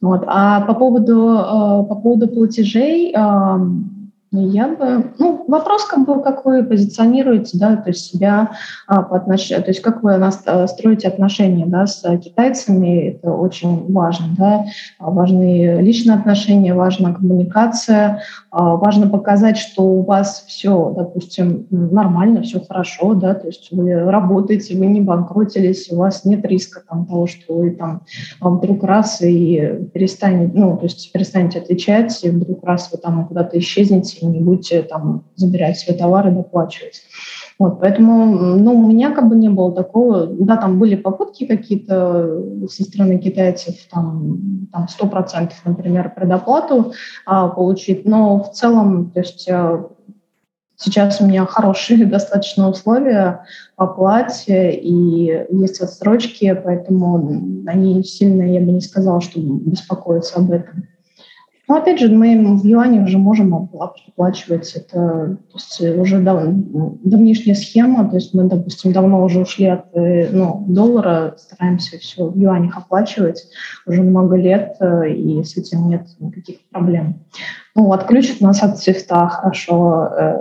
Вот. 0.00 0.24
А 0.26 0.62
по 0.62 0.74
поводу, 0.74 1.28
э, 1.28 1.88
по 1.88 1.94
поводу 2.02 2.28
платежей, 2.28 3.14
я 4.32 4.68
бы, 4.68 5.12
ну, 5.18 5.44
вопрос, 5.48 5.84
как 5.86 6.06
бы, 6.06 6.22
как 6.22 6.44
вы 6.44 6.62
позиционируете, 6.62 7.58
да, 7.58 7.76
то 7.76 7.90
есть 7.90 8.06
себя 8.06 8.52
а, 8.86 9.02
по 9.02 9.16
отношению, 9.16 9.64
то 9.64 9.70
есть 9.70 9.82
как 9.82 10.04
вы 10.04 10.12
э, 10.12 10.66
строите 10.68 11.08
отношения, 11.08 11.66
да, 11.66 11.86
с 11.86 12.02
китайцами, 12.18 13.08
это 13.08 13.32
очень 13.32 13.92
важно, 13.92 14.26
да, 14.38 14.64
важны 15.00 15.80
личные 15.80 16.16
отношения, 16.16 16.74
важна 16.74 17.12
коммуникация, 17.12 18.22
а, 18.52 18.76
важно 18.76 19.08
показать, 19.08 19.58
что 19.58 19.82
у 19.82 20.02
вас 20.02 20.44
все, 20.46 20.94
допустим, 20.96 21.66
нормально, 21.70 22.42
все 22.42 22.60
хорошо, 22.60 23.14
да, 23.14 23.34
то 23.34 23.48
есть 23.48 23.72
вы 23.72 23.98
работаете, 23.98 24.76
вы 24.76 24.86
не 24.86 25.00
банкротились, 25.00 25.90
у 25.90 25.96
вас 25.96 26.24
нет 26.24 26.44
риска 26.44 26.82
там 26.88 27.04
того, 27.06 27.26
что 27.26 27.54
вы 27.54 27.72
там 27.72 28.02
вдруг 28.40 28.84
раз 28.84 29.22
и 29.22 29.88
перестанете, 29.92 30.52
ну, 30.54 30.76
то 30.76 30.84
есть 30.84 31.10
перестанете 31.10 31.58
отвечать, 31.58 32.22
и 32.22 32.30
вдруг 32.30 32.62
раз 32.64 32.90
вы 32.92 32.98
там 32.98 33.26
куда-то 33.26 33.58
исчезнете, 33.58 34.19
и 34.20 34.26
не 34.26 34.40
будете 34.40 34.82
там 34.82 35.24
забирать 35.36 35.78
свои 35.78 35.96
товары, 35.96 36.30
доплачивать. 36.30 37.02
Вот, 37.60 37.78
поэтому, 37.78 38.56
ну, 38.56 38.72
у 38.72 38.88
меня 38.88 39.10
как 39.10 39.28
бы 39.28 39.36
не 39.36 39.50
было 39.50 39.70
такого, 39.74 40.26
да, 40.26 40.56
там 40.56 40.78
были 40.78 40.94
попытки 40.94 41.46
какие-то 41.46 42.42
со 42.70 42.84
стороны 42.84 43.18
китайцев, 43.18 43.74
там, 43.90 44.68
там 44.72 44.86
100%, 44.86 45.50
например, 45.66 46.14
предоплату 46.16 46.94
а, 47.26 47.48
получить, 47.48 48.06
но 48.06 48.42
в 48.42 48.52
целом, 48.52 49.10
то 49.10 49.20
есть 49.20 49.46
а, 49.50 49.90
сейчас 50.76 51.20
у 51.20 51.26
меня 51.26 51.44
хорошие 51.44 52.06
достаточно 52.06 52.70
условия 52.70 53.44
по 53.76 53.84
оплате 53.84 54.72
и 54.72 55.46
есть 55.50 55.80
отсрочки, 55.82 56.58
поэтому 56.64 57.62
они 57.66 58.02
сильно, 58.04 58.42
я 58.42 58.60
бы 58.60 58.72
не 58.72 58.80
сказала, 58.80 59.20
что 59.20 59.38
беспокоятся 59.38 60.38
об 60.38 60.50
этом. 60.50 60.89
Ну, 61.70 61.76
опять 61.76 62.00
же, 62.00 62.08
мы 62.08 62.56
в 62.56 62.64
юане 62.66 63.00
уже 63.00 63.16
можем 63.16 63.54
оплачивать. 63.54 64.72
Это 64.74 65.38
то 65.52 65.54
есть, 65.54 65.80
уже 66.00 66.18
дав, 66.18 66.42
давнишняя 67.04 67.54
схема. 67.54 68.10
То 68.10 68.16
есть 68.16 68.34
мы, 68.34 68.48
допустим, 68.48 68.92
давно 68.92 69.22
уже 69.22 69.42
ушли 69.42 69.66
от 69.66 69.84
э, 69.94 70.30
ну, 70.32 70.64
доллара, 70.66 71.36
стараемся 71.38 71.96
все 71.98 72.26
в 72.26 72.36
юанях 72.36 72.76
оплачивать 72.76 73.46
уже 73.86 74.02
много 74.02 74.34
лет, 74.34 74.78
э, 74.80 75.10
и 75.12 75.44
с 75.44 75.56
этим 75.56 75.88
нет 75.88 76.08
никаких 76.18 76.56
проблем. 76.70 77.20
Ну, 77.76 77.92
отключат 77.92 78.40
нас 78.40 78.64
от 78.64 78.78
свифта 78.78 79.28
хорошо. 79.28 80.08
Э, 80.18 80.38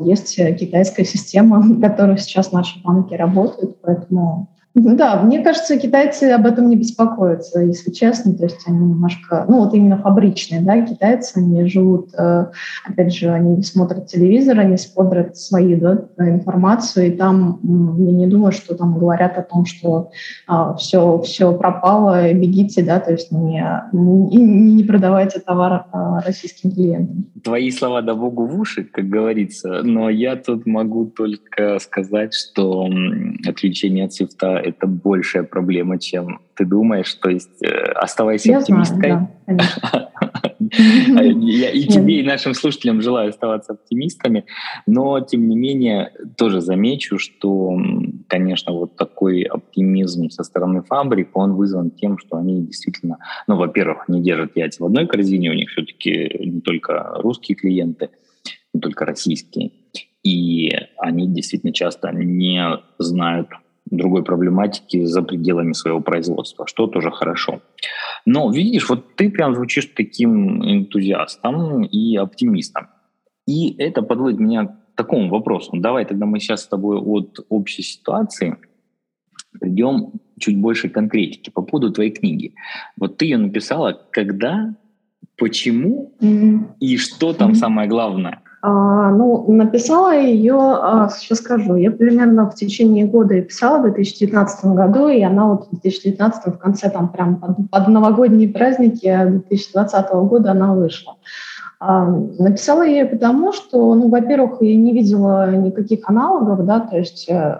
есть 0.00 0.34
китайская 0.34 1.04
система, 1.04 1.80
которой 1.80 2.18
сейчас 2.18 2.50
наши 2.50 2.82
банки 2.82 3.14
работают, 3.14 3.80
поэтому 3.82 4.48
да, 4.74 5.20
мне 5.20 5.40
кажется, 5.40 5.78
китайцы 5.78 6.24
об 6.30 6.46
этом 6.46 6.70
не 6.70 6.76
беспокоятся, 6.76 7.60
если 7.60 7.90
честно. 7.90 8.34
То 8.34 8.44
есть 8.44 8.60
они 8.66 8.78
немножко, 8.78 9.44
ну 9.46 9.58
вот 9.58 9.74
именно 9.74 9.98
фабричные, 9.98 10.62
да, 10.62 10.80
китайцы, 10.80 11.38
они 11.38 11.66
живут, 11.66 12.08
э, 12.16 12.46
опять 12.86 13.14
же, 13.14 13.28
они 13.28 13.62
смотрят 13.62 14.06
телевизор, 14.06 14.58
они 14.58 14.78
смотрят 14.78 15.36
свои 15.36 15.74
да, 15.76 16.08
информацию, 16.18 17.08
и 17.08 17.10
там 17.10 17.60
я 17.98 18.12
не 18.12 18.26
думаю, 18.26 18.52
что 18.52 18.74
там 18.74 18.98
говорят 18.98 19.36
о 19.36 19.42
том, 19.42 19.66
что 19.66 20.10
а, 20.46 20.74
все, 20.74 21.20
все 21.20 21.52
пропало, 21.52 22.32
бегите, 22.32 22.82
да, 22.82 22.98
то 22.98 23.12
есть 23.12 23.30
не, 23.30 23.62
не, 23.92 24.72
не 24.72 24.84
продавайте 24.84 25.40
товар 25.40 25.84
а, 25.92 26.20
российским 26.22 26.70
клиентам. 26.70 27.26
Твои 27.44 27.70
слова 27.70 28.00
да 28.00 28.14
богу 28.14 28.46
в 28.46 28.58
уши, 28.58 28.84
как 28.84 29.06
говорится, 29.06 29.82
но 29.82 30.08
я 30.08 30.36
тут 30.36 30.64
могу 30.64 31.06
только 31.06 31.78
сказать, 31.78 32.32
что 32.32 32.88
отключение 33.46 34.06
от 34.06 34.14
свифта 34.14 34.61
это 34.62 34.86
большая 34.86 35.42
проблема, 35.42 35.98
чем 35.98 36.40
ты 36.54 36.64
думаешь. 36.64 37.12
То 37.14 37.30
есть 37.30 37.62
э, 37.62 37.68
оставайся 37.68 38.50
Я 38.50 38.58
оптимисткой. 38.58 39.10
Знаю, 39.10 39.28
да, 39.46 40.10
Я 40.72 41.70
и 41.70 41.84
тебе, 41.84 42.20
и 42.20 42.22
нашим 42.22 42.54
слушателям 42.54 43.02
желаю 43.02 43.30
оставаться 43.30 43.72
оптимистами, 43.72 44.44
но, 44.86 45.20
тем 45.20 45.48
не 45.48 45.56
менее, 45.56 46.12
тоже 46.36 46.60
замечу, 46.60 47.18
что, 47.18 47.76
конечно, 48.28 48.72
вот 48.72 48.96
такой 48.96 49.42
оптимизм 49.42 50.30
со 50.30 50.44
стороны 50.44 50.82
фабрик, 50.82 51.36
он 51.36 51.54
вызван 51.54 51.90
тем, 51.90 52.18
что 52.18 52.36
они 52.36 52.62
действительно, 52.62 53.18
ну, 53.46 53.56
во-первых, 53.56 54.08
не 54.08 54.22
держат 54.22 54.56
яйца 54.56 54.82
в 54.82 54.86
одной 54.86 55.06
корзине, 55.06 55.50
у 55.50 55.54
них 55.54 55.70
все-таки 55.70 56.38
не 56.40 56.60
только 56.60 57.12
русские 57.16 57.56
клиенты, 57.56 58.10
не 58.72 58.80
только 58.80 59.04
российские, 59.04 59.72
и 60.22 60.72
они 60.98 61.28
действительно 61.28 61.72
часто 61.72 62.12
не 62.12 62.78
знают 62.98 63.48
другой 63.92 64.24
проблематики 64.24 65.04
за 65.04 65.22
пределами 65.22 65.72
своего 65.72 66.00
производства, 66.00 66.66
что 66.66 66.86
тоже 66.86 67.10
хорошо. 67.10 67.60
Но 68.24 68.50
видишь, 68.50 68.88
вот 68.88 69.14
ты 69.16 69.30
прям 69.30 69.54
звучишь 69.54 69.90
таким 69.94 70.62
энтузиастом 70.64 71.84
и 71.84 72.16
оптимистом. 72.16 72.88
И 73.46 73.76
это 73.78 74.02
подводит 74.02 74.40
меня 74.40 74.66
к 74.66 74.96
такому 74.96 75.28
вопросу. 75.28 75.72
Давай 75.74 76.04
тогда 76.04 76.26
мы 76.26 76.40
сейчас 76.40 76.62
с 76.62 76.68
тобой 76.68 76.98
от 76.98 77.38
общей 77.48 77.82
ситуации 77.82 78.56
придем 79.60 80.12
чуть 80.38 80.58
больше 80.58 80.88
конкретики 80.88 81.50
по 81.50 81.62
поводу 81.62 81.92
твоей 81.92 82.10
книги. 82.10 82.54
Вот 82.96 83.18
ты 83.18 83.26
ее 83.26 83.38
написала 83.38 84.00
когда, 84.10 84.74
почему 85.36 86.14
mm-hmm. 86.20 86.76
и 86.80 86.96
что 86.96 87.32
там 87.32 87.52
mm-hmm. 87.52 87.54
самое 87.56 87.88
главное? 87.88 88.42
А, 88.64 89.10
ну, 89.10 89.44
написала 89.48 90.16
ее, 90.16 90.56
а, 90.56 91.08
сейчас 91.08 91.38
скажу, 91.38 91.74
я 91.74 91.90
примерно 91.90 92.48
в 92.48 92.54
течение 92.54 93.04
года 93.06 93.34
ее 93.34 93.42
писала, 93.42 93.78
в 93.78 93.82
2019 93.82 94.66
году, 94.66 95.08
и 95.08 95.20
она 95.20 95.48
вот 95.48 95.66
в 95.66 95.70
2019 95.70 96.54
в 96.54 96.58
конце, 96.58 96.88
там 96.88 97.08
прям 97.08 97.40
под, 97.40 97.70
под 97.70 97.88
новогодние 97.88 98.48
праздники 98.48 99.12
2020 99.24 100.12
года 100.12 100.52
она 100.52 100.74
вышла. 100.74 101.16
А, 101.80 102.06
написала 102.06 102.86
ее 102.86 103.06
потому, 103.06 103.52
что, 103.52 103.96
ну, 103.96 104.08
во-первых, 104.08 104.62
я 104.62 104.76
не 104.76 104.92
видела 104.92 105.50
никаких 105.50 106.08
аналогов, 106.08 106.64
да, 106.64 106.78
то 106.78 106.96
есть 106.96 107.28
э, 107.28 107.58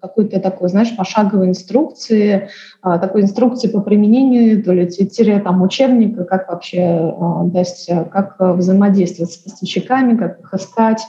какой-то 0.00 0.40
такой, 0.40 0.68
знаешь, 0.68 0.96
пошаговой 0.96 1.48
инструкции, 1.48 2.48
а, 2.82 2.98
такой 2.98 3.22
инструкции 3.22 3.68
по 3.68 3.80
применению, 3.80 4.62
то 4.62 4.72
ли 4.72 4.86
тире 4.86 5.40
там 5.40 5.62
учебника, 5.62 6.24
как 6.24 6.48
вообще, 6.48 7.14
то 7.52 7.58
есть, 7.58 7.90
как 8.10 8.36
взаимодействовать 8.38 9.32
с 9.32 9.36
поставщиками, 9.36 10.16
как 10.16 10.40
их 10.40 10.54
искать, 10.54 11.02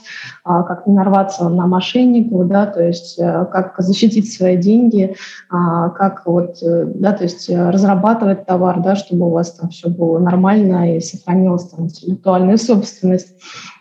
как 0.44 0.86
не 0.86 0.94
нарваться 0.94 1.48
на 1.48 1.66
мошенников, 1.66 2.48
да, 2.48 2.66
то 2.66 2.82
есть 2.82 3.18
э, 3.18 3.46
как 3.50 3.74
защитить 3.78 4.32
свои 4.32 4.56
деньги, 4.56 5.14
как 5.48 6.22
вот, 6.26 6.62
э, 6.62 6.84
да, 6.86 7.12
то 7.12 7.24
есть 7.24 7.48
разрабатывать 7.48 8.46
товар, 8.46 8.80
да, 8.80 8.96
чтобы 8.96 9.26
у 9.26 9.30
вас 9.30 9.52
там 9.52 9.70
все 9.70 9.88
было 9.88 10.18
нормально 10.18 10.96
и 10.96 11.00
сохранилось 11.00 11.68
там 11.68 11.84
интеллектуальную 11.84 12.58
собственность. 12.58 13.34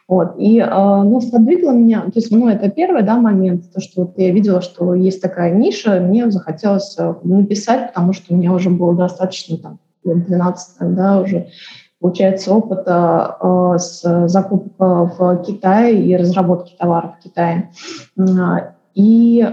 Вот. 0.10 0.34
И, 0.40 0.60
э, 0.60 0.68
ну, 0.68 1.22
сподвигло 1.22 1.70
меня, 1.70 2.02
то 2.02 2.14
есть, 2.16 2.32
ну, 2.32 2.50
это 2.50 2.68
первый, 2.72 3.04
да, 3.04 3.16
момент, 3.18 3.72
то, 3.72 3.80
что 3.80 4.02
вот 4.02 4.18
я 4.18 4.32
видела, 4.32 4.60
что 4.60 4.96
есть 4.96 5.22
такая 5.22 5.54
ниша, 5.54 6.00
мне 6.00 6.32
захотелось 6.32 6.96
э, 6.98 7.14
написать, 7.24 7.90
потому 7.90 8.14
что 8.14 8.34
у 8.34 8.38
меня 8.38 8.52
уже 8.52 8.72
было 8.72 8.96
достаточно, 8.96 9.58
там, 9.58 9.80
12, 10.04 10.96
да, 10.96 11.22
уже, 11.22 11.50
получается, 12.00 12.56
опыта 12.56 13.38
э, 13.40 13.78
с 13.78 14.28
закупок 14.28 14.74
в 14.80 15.44
Китае 15.46 16.04
и 16.04 16.18
разработки 16.18 16.76
товаров 16.76 17.12
в 17.20 17.24
Китае. 17.24 17.70
И 18.96 19.48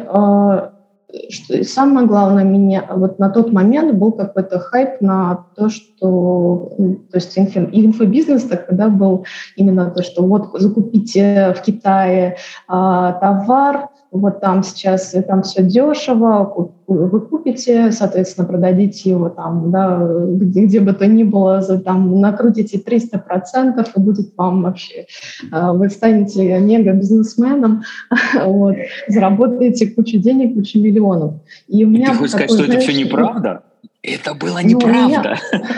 что, 1.30 1.62
самое 1.64 2.06
главное, 2.06 2.44
меня 2.44 2.86
вот 2.90 3.18
на 3.18 3.30
тот 3.30 3.52
момент 3.52 3.94
был 3.94 4.12
какой-то 4.12 4.58
хайп 4.58 5.00
на 5.00 5.46
то, 5.54 5.68
что, 5.68 6.72
то 6.78 7.16
есть 7.16 7.38
инфо, 7.38 7.60
инфобизнес 7.60 8.42
тогда 8.42 8.88
был 8.88 9.24
именно 9.54 9.90
то, 9.90 10.02
что 10.02 10.22
вот 10.22 10.50
закупите 10.60 11.54
в 11.56 11.62
Китае 11.62 12.36
а, 12.66 13.12
товар, 13.12 13.88
вот 14.18 14.40
там 14.40 14.62
сейчас 14.62 15.14
там 15.26 15.42
все 15.42 15.62
дешево, 15.62 16.70
вы 16.86 17.20
купите, 17.20 17.90
соответственно, 17.92 18.46
продадите 18.46 19.10
его 19.10 19.28
там, 19.28 19.70
да, 19.70 20.00
где, 20.28 20.64
где 20.64 20.80
бы 20.80 20.92
то 20.92 21.06
ни 21.06 21.24
было, 21.24 21.60
за, 21.60 21.78
там, 21.78 22.20
накрутите 22.20 22.78
300%, 22.78 23.88
и 23.94 24.00
будет 24.00 24.36
вам 24.36 24.62
вообще, 24.62 25.06
а, 25.50 25.72
вы 25.72 25.88
станете 25.90 26.58
мега-бизнесменом, 26.58 27.82
вот, 28.44 28.76
заработаете 29.08 29.88
кучу 29.88 30.18
денег, 30.18 30.54
кучу 30.54 30.78
миллионов. 30.78 31.34
И, 31.68 31.84
у 31.84 31.88
меня 31.88 32.08
и 32.08 32.10
ты 32.12 32.16
хочешь 32.18 32.30
сказать, 32.32 32.50
что 32.50 32.64
знаешь, 32.64 32.82
это 32.82 32.92
все 32.92 33.04
неправда? 33.04 33.62
Это 34.02 34.34
было 34.34 34.60
ну, 34.62 34.68
неправда. 34.68 35.36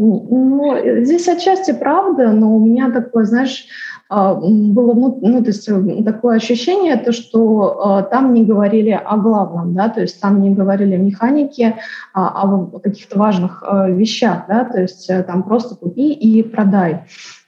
Ну, 0.00 0.76
здесь 1.02 1.26
отчасти 1.26 1.72
правда, 1.72 2.30
но 2.30 2.54
у 2.54 2.64
меня 2.64 2.88
такое, 2.92 3.24
знаешь, 3.24 3.66
было 4.10 4.94
ну, 4.94 5.18
ну, 5.20 5.42
то 5.42 5.48
есть 5.48 5.68
э, 5.68 6.02
такое 6.02 6.36
ощущение, 6.36 6.96
то, 6.96 7.12
что 7.12 8.00
э, 8.00 8.10
там 8.10 8.32
не 8.32 8.44
говорили 8.44 8.90
о 8.90 9.16
главном, 9.18 9.74
да, 9.74 9.90
то 9.90 10.00
есть 10.00 10.20
там 10.20 10.40
не 10.40 10.50
говорили 10.50 10.94
о 10.94 10.98
механике, 10.98 11.76
а, 12.14 12.42
о 12.42 12.78
каких-то 12.78 13.18
важных 13.18 13.62
э, 13.62 13.92
вещах, 13.92 14.44
да, 14.48 14.64
то 14.64 14.80
есть 14.80 15.10
там 15.26 15.42
просто 15.42 15.76
купи 15.76 16.12
и 16.12 16.42
продай. 16.42 17.04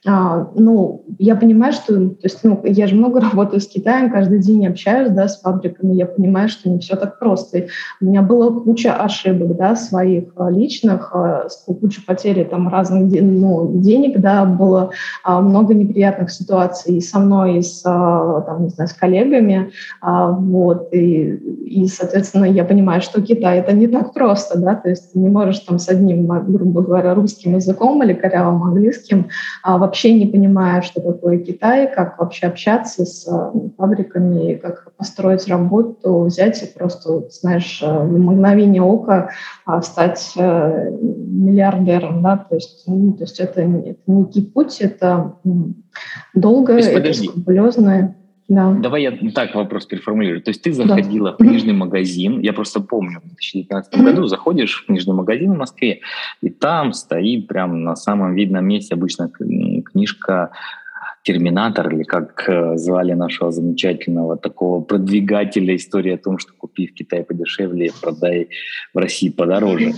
А, 0.06 0.48
ну, 0.54 1.04
я 1.18 1.36
понимаю, 1.36 1.74
что, 1.74 1.92
то 1.92 2.22
есть, 2.22 2.38
ну, 2.42 2.62
я 2.64 2.86
же 2.86 2.94
много 2.94 3.20
работаю 3.32 3.60
с 3.60 3.66
Китаем, 3.66 4.10
каждый 4.10 4.38
день 4.38 4.66
общаюсь, 4.66 5.10
да, 5.10 5.28
с 5.28 5.40
фабриками, 5.40 5.94
я 5.94 6.06
понимаю, 6.06 6.48
что 6.48 6.70
не 6.70 6.78
все 6.78 6.96
так 6.96 7.18
просто. 7.18 7.58
И 7.58 7.68
у 8.00 8.06
меня 8.06 8.22
была 8.22 8.50
куча 8.50 8.94
ошибок, 8.94 9.56
да, 9.56 9.76
своих 9.76 10.32
а, 10.36 10.50
личных, 10.50 11.14
а, 11.14 11.48
куча 11.66 12.00
потери 12.06 12.44
там 12.44 12.68
разных 12.68 13.12
ну, 13.20 13.72
денег, 13.74 14.20
да, 14.20 14.44
было 14.44 14.90
много 15.26 15.74
неприятных 15.74 16.30
ситуаций 16.30 16.96
и 16.96 17.00
со 17.00 17.18
мной, 17.18 17.58
и 17.58 17.62
с, 17.62 17.82
там, 17.82 18.64
не 18.64 18.68
знаю, 18.70 18.88
с 18.88 18.92
коллегами, 18.92 19.70
вот, 20.02 20.88
и, 20.92 21.34
и, 21.34 21.86
соответственно, 21.86 22.46
я 22.46 22.64
понимаю, 22.64 23.02
что 23.02 23.20
Китай 23.20 23.58
это 23.58 23.72
не 23.72 23.86
так 23.86 24.12
просто, 24.14 24.58
да, 24.58 24.74
то 24.74 24.88
есть 24.88 25.12
ты 25.12 25.18
не 25.18 25.28
можешь 25.28 25.60
там 25.60 25.78
с 25.78 25.88
одним, 25.88 26.26
грубо 26.26 26.82
говоря, 26.82 27.14
русским 27.14 27.54
языком 27.54 28.02
или 28.02 28.12
корявым 28.12 28.62
английским 28.62 29.28
а, 29.62 29.78
вообще 29.90 30.12
не 30.12 30.26
понимая, 30.26 30.82
что 30.82 31.00
такое 31.00 31.38
Китай, 31.38 31.92
как 31.92 32.16
вообще 32.20 32.46
общаться 32.46 33.04
с 33.04 33.26
э, 33.26 33.58
фабриками, 33.76 34.54
как 34.54 34.92
построить 34.96 35.48
работу, 35.48 36.26
взять 36.26 36.62
и 36.62 36.78
просто, 36.78 37.28
знаешь, 37.30 37.82
э, 37.82 37.86
в 37.86 38.16
мгновение 38.16 38.82
ока 38.82 39.30
а, 39.66 39.82
стать 39.82 40.32
э, 40.36 40.90
миллиардером, 40.92 42.22
да, 42.22 42.36
то 42.36 42.54
есть, 42.54 42.84
ну, 42.86 43.14
то 43.14 43.24
есть 43.24 43.40
это, 43.40 43.62
это 43.62 44.00
некий 44.06 44.42
путь, 44.42 44.80
это 44.80 45.34
долгое, 46.34 46.78
это 46.78 47.12
скрупулезное. 47.12 48.14
Да. 48.50 48.72
Давай 48.72 49.02
я 49.02 49.16
так 49.32 49.54
вопрос 49.54 49.86
переформулирую. 49.86 50.42
То 50.42 50.50
есть 50.50 50.60
ты 50.62 50.72
заходила 50.72 51.30
да. 51.30 51.36
в 51.36 51.38
книжный 51.38 51.72
магазин, 51.72 52.40
я 52.40 52.52
просто 52.52 52.80
помню, 52.80 53.20
в 53.20 53.28
2019 53.28 53.94
mm-hmm. 53.94 54.02
году 54.02 54.26
заходишь 54.26 54.82
в 54.82 54.86
книжный 54.86 55.14
магазин 55.14 55.54
в 55.54 55.56
Москве, 55.56 56.00
и 56.42 56.50
там 56.50 56.92
стоит 56.92 57.46
прям 57.46 57.84
на 57.84 57.94
самом 57.94 58.34
видном 58.34 58.66
месте 58.66 58.94
обычно 58.94 59.30
книжка 59.92 60.50
терминатор, 61.22 61.92
или 61.92 62.02
как 62.02 62.48
э, 62.48 62.76
звали 62.76 63.12
нашего 63.12 63.50
замечательного 63.50 64.36
такого 64.36 64.82
продвигателя 64.82 65.76
истории 65.76 66.14
о 66.14 66.18
том, 66.18 66.38
что 66.38 66.54
купи 66.54 66.86
в 66.86 66.94
Китае 66.94 67.24
подешевле, 67.24 67.90
продай 68.00 68.48
в 68.94 68.98
России 68.98 69.28
подороже. 69.28 69.92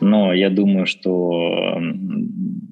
Но 0.00 0.34
я 0.34 0.50
думаю, 0.50 0.86
что 0.86 1.78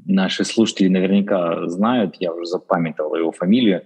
наши 0.04 0.44
слушатели 0.44 0.88
наверняка 0.88 1.68
знают, 1.68 2.16
я 2.20 2.32
уже 2.32 2.44
запамятовал 2.46 3.16
его 3.16 3.32
фамилию, 3.32 3.82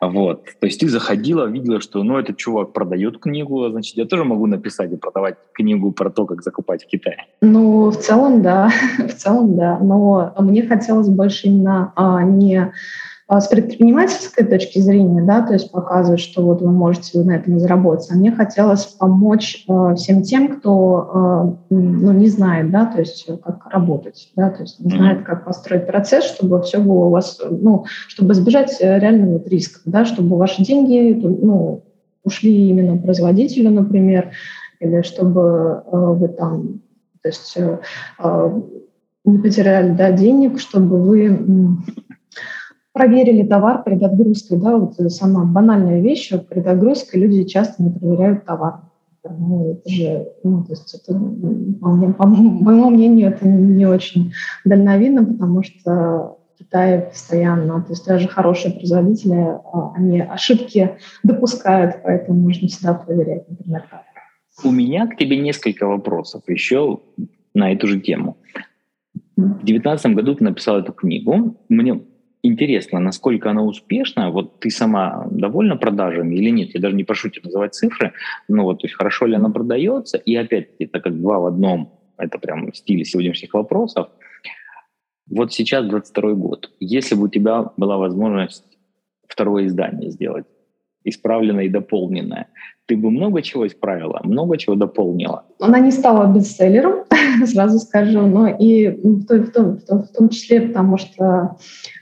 вот. 0.00 0.44
То 0.60 0.66
есть 0.66 0.80
ты 0.80 0.88
заходила, 0.88 1.46
видела, 1.46 1.80
что 1.80 2.02
ну, 2.02 2.18
этот 2.18 2.38
чувак 2.38 2.72
продает 2.72 3.18
книгу, 3.18 3.68
значит, 3.68 3.96
я 3.96 4.06
тоже 4.06 4.24
могу 4.24 4.46
написать 4.46 4.92
и 4.92 4.96
продавать 4.96 5.36
книгу 5.52 5.92
про 5.92 6.10
то, 6.10 6.24
как 6.24 6.42
закупать 6.42 6.84
в 6.84 6.86
Китае. 6.86 7.26
Ну, 7.42 7.90
в 7.90 7.96
целом, 7.96 8.42
да. 8.42 8.70
в 8.98 9.12
целом, 9.12 9.56
да. 9.56 9.78
Но 9.78 10.34
мне 10.38 10.62
хотелось 10.62 11.08
больше 11.08 11.48
именно 11.48 11.92
а, 11.96 12.22
не 12.22 12.72
с 13.38 13.46
предпринимательской 13.46 14.44
точки 14.44 14.80
зрения, 14.80 15.22
да, 15.22 15.42
то 15.42 15.52
есть 15.52 15.70
показывать, 15.70 16.18
что 16.18 16.42
вот 16.42 16.60
вы 16.62 16.72
можете 16.72 17.20
на 17.20 17.36
этом 17.36 17.60
заработать. 17.60 18.10
А 18.10 18.16
мне 18.16 18.32
хотелось 18.32 18.86
помочь 18.86 19.64
э, 19.68 19.94
всем 19.94 20.22
тем, 20.22 20.56
кто 20.56 21.56
э, 21.70 21.74
ну, 21.74 22.12
не 22.12 22.26
знает, 22.26 22.72
да, 22.72 22.86
то 22.86 22.98
есть 22.98 23.28
как 23.44 23.66
работать, 23.66 24.32
да, 24.34 24.50
то 24.50 24.62
есть 24.62 24.80
не 24.80 24.90
знает, 24.90 25.22
как 25.22 25.44
построить 25.44 25.86
процесс, 25.86 26.24
чтобы 26.24 26.60
все 26.62 26.78
было 26.78 27.04
у 27.04 27.10
вас, 27.10 27.40
ну, 27.48 27.84
чтобы 28.08 28.32
избежать 28.32 28.76
э, 28.80 28.98
реального 28.98 29.34
вот 29.34 29.48
риска, 29.48 29.78
да, 29.84 30.04
чтобы 30.04 30.36
ваши 30.36 30.64
деньги, 30.64 31.12
ну, 31.24 31.84
ушли 32.24 32.68
именно 32.68 32.96
производителю, 32.96 33.70
например, 33.70 34.32
или 34.80 35.02
чтобы 35.02 35.84
э, 35.86 35.96
вы 35.96 36.28
там, 36.28 36.80
то 37.22 37.28
есть 37.28 37.56
э, 37.56 37.78
э 38.18 38.60
не 39.22 39.38
потеряли, 39.38 39.94
да, 39.94 40.12
денег, 40.12 40.58
чтобы 40.58 40.98
вы 40.98 41.76
проверили 42.92 43.46
товар 43.46 43.82
перед 43.84 44.02
отгрузкой, 44.02 44.58
да, 44.58 44.76
вот 44.76 44.94
сама 45.12 45.44
банальная 45.44 46.00
вещь, 46.00 46.30
перед 46.48 46.66
отгрузкой 46.66 47.20
люди 47.20 47.44
часто 47.44 47.82
не 47.82 47.90
проверяют 47.90 48.44
товар. 48.44 48.80
Ну, 49.22 49.72
это 49.72 49.90
же, 49.90 50.28
ну, 50.42 50.64
то 50.64 50.72
есть 50.72 50.94
это, 50.94 51.12
по, 51.12 51.88
мне, 51.88 52.12
по 52.14 52.26
моему 52.26 52.88
мнению, 52.90 53.28
это 53.28 53.46
не 53.46 53.86
очень 53.86 54.32
дальновидно, 54.64 55.24
потому 55.24 55.62
что 55.62 56.38
в 56.54 56.58
Китае 56.58 57.00
постоянно, 57.10 57.82
то 57.82 57.90
есть 57.90 58.06
даже 58.06 58.28
хорошие 58.28 58.72
производители, 58.72 59.34
а, 59.34 59.92
они 59.94 60.20
ошибки 60.20 60.96
допускают, 61.22 61.96
поэтому 62.02 62.40
нужно 62.40 62.68
всегда 62.68 62.94
проверять, 62.94 63.46
например, 63.48 63.84
товар. 63.90 64.04
У 64.64 64.70
меня 64.70 65.06
к 65.06 65.16
тебе 65.16 65.38
несколько 65.38 65.86
вопросов 65.86 66.42
еще 66.46 67.00
на 67.54 67.72
эту 67.72 67.86
же 67.86 68.00
тему. 68.00 68.38
В 69.36 69.64
2019 69.64 70.14
году 70.14 70.34
ты 70.34 70.44
написал 70.44 70.78
эту 70.78 70.92
книгу. 70.92 71.56
Мне 71.68 72.02
интересно, 72.42 73.00
насколько 73.00 73.50
она 73.50 73.62
успешна. 73.62 74.30
Вот 74.30 74.60
ты 74.60 74.70
сама 74.70 75.26
довольна 75.30 75.76
продажами 75.76 76.36
или 76.36 76.50
нет? 76.50 76.74
Я 76.74 76.80
даже 76.80 76.96
не 76.96 77.04
прошу 77.04 77.28
тебя 77.28 77.46
называть 77.46 77.74
цифры, 77.74 78.12
но 78.48 78.64
вот 78.64 78.80
то 78.80 78.86
есть 78.86 78.96
хорошо 78.96 79.26
ли 79.26 79.34
она 79.34 79.50
продается? 79.50 80.18
И 80.18 80.34
опять-таки, 80.34 80.84
это 80.84 81.00
как 81.00 81.20
два 81.20 81.38
в 81.38 81.46
одном, 81.46 82.00
это 82.16 82.38
прям 82.38 82.70
в 82.70 82.76
стиле 82.76 83.04
сегодняшних 83.04 83.54
вопросов. 83.54 84.08
Вот 85.28 85.52
сейчас 85.52 85.86
22 85.86 86.32
год. 86.32 86.72
Если 86.80 87.14
бы 87.14 87.24
у 87.24 87.28
тебя 87.28 87.70
была 87.76 87.98
возможность 87.98 88.64
второе 89.28 89.66
издание 89.66 90.10
сделать, 90.10 90.46
исправленное 91.04 91.64
и 91.64 91.68
дополненное, 91.68 92.48
ты 92.90 92.96
бы 92.96 93.12
много 93.12 93.40
чего 93.40 93.68
исправила, 93.68 94.20
много 94.24 94.56
чего 94.56 94.74
дополнила? 94.74 95.44
Она 95.60 95.78
не 95.78 95.92
стала 95.92 96.26
бестселлером, 96.26 97.04
сразу 97.46 97.78
скажу, 97.78 98.22
но 98.22 98.48
и 98.48 98.88
в 98.88 99.26
том, 99.26 99.76
в 99.76 99.84
том, 99.86 100.02
в 100.02 100.08
том 100.08 100.28
числе 100.28 100.60
потому, 100.62 100.98
что 100.98 101.56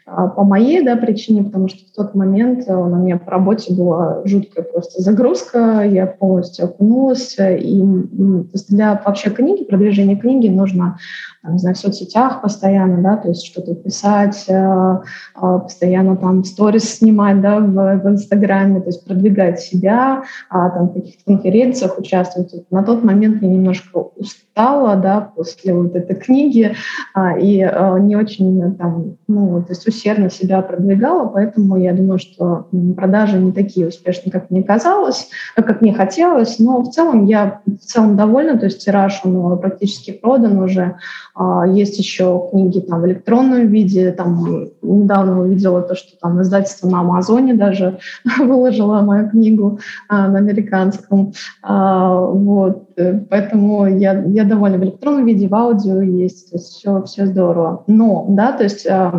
а, 0.07 0.29
по 0.29 0.45
моей 0.45 0.83
да, 0.83 0.97
причине, 0.97 1.45
потому 1.45 1.69
что 1.69 1.85
в 1.85 1.95
тот 1.95 2.15
момент 2.15 2.65
э, 2.67 2.75
у 2.75 2.87
меня 2.87 3.19
по 3.19 3.31
работе 3.31 3.75
была 3.75 4.23
жуткая 4.25 4.65
просто 4.65 5.03
загрузка, 5.03 5.83
я 5.83 6.07
полностью 6.07 6.65
окунулась, 6.65 7.37
и 7.39 7.83
для 8.71 9.03
вообще 9.05 9.29
книги, 9.29 9.65
продвижения 9.65 10.17
книги 10.17 10.49
нужно 10.49 10.97
там, 11.43 11.53
не 11.53 11.59
знаю, 11.59 11.77
в 11.77 11.79
соцсетях 11.79 12.43
постоянно, 12.43 13.03
да, 13.03 13.17
то 13.17 13.29
есть 13.29 13.45
что-то 13.45 13.75
писать, 13.75 14.45
э, 14.49 14.53
э, 14.53 15.59
постоянно 15.63 16.17
там 16.17 16.45
сторис 16.45 16.97
снимать, 16.97 17.41
да, 17.41 17.61
в, 17.61 17.73
в 17.73 18.09
Инстаграме, 18.09 18.81
то 18.81 18.87
есть 18.87 19.05
продвигать 19.05 19.61
себя, 19.61 20.25
а, 20.51 20.71
там 20.79 20.91
в 20.91 20.95
каких-то 20.95 21.25
конференциях 21.25 21.99
участвовать. 21.99 22.55
На 22.71 22.85
тот 22.85 23.03
момент 23.03 23.43
я 23.43 23.49
немножко 23.49 23.99
устала, 24.17 24.95
да, 24.95 25.21
после 25.21 25.75
вот 25.75 25.97
этой 25.97 26.15
книги, 26.15 26.75
а, 27.15 27.37
и 27.37 27.57
не 27.57 28.15
очень 28.15 28.77
там, 28.77 29.18
ну, 29.29 29.63
то 29.63 29.73
есть 29.73 29.87
усердно 29.87 30.31
себя 30.31 30.63
продвигала, 30.63 31.29
поэтому 31.29 31.77
я 31.77 31.93
думаю, 31.93 32.19
что 32.19 32.67
продажи 32.97 33.39
не 33.39 33.53
такие 33.53 33.89
успешные, 33.89 34.33
как 34.33 34.51
мне 34.51 34.63
казалось, 34.63 35.29
как 35.55 35.83
мне 35.83 35.93
хотелось, 35.93 36.59
но 36.59 36.81
в 36.81 36.91
целом 36.91 37.27
я 37.27 37.61
в 37.67 37.85
целом 37.85 38.17
довольна, 38.17 38.59
то 38.59 38.65
есть 38.65 38.83
тираж 38.83 39.21
он 39.25 39.59
практически 39.59 40.13
продан 40.13 40.59
уже, 40.59 40.97
а, 41.35 41.67
есть 41.67 41.99
еще 41.99 42.49
книги 42.51 42.81
там 42.81 43.03
в 43.03 43.07
электронном 43.07 43.67
виде, 43.67 44.13
там 44.13 44.69
недавно 44.81 45.43
увидела 45.43 45.83
то, 45.83 45.95
что 45.95 46.19
там 46.19 46.41
издательство 46.41 46.89
на 46.89 47.01
Амазоне 47.01 47.53
даже 47.53 47.99
выложило 48.39 49.03
мою 49.03 49.29
книгу 49.29 49.79
а, 50.09 50.29
на 50.29 50.39
американском, 50.39 51.33
а, 51.63 52.19
вот, 52.23 52.88
Э, 52.88 52.88
поэтому 53.31 53.87
я, 53.87 54.23
я 54.25 54.45
довольна 54.45 54.79
в 54.79 54.85
электронном 54.85 55.27
виде, 55.27 55.49
в 55.49 55.55
аудио 55.55 56.01
есть, 56.01 56.51
то 56.51 56.57
есть 56.57 56.69
все, 56.69 57.03
все 57.03 57.27
здорово. 57.27 57.85
Но, 57.87 58.27
да, 58.29 58.53
то 58.53 58.65
есть 58.65 58.87
э, 58.87 59.11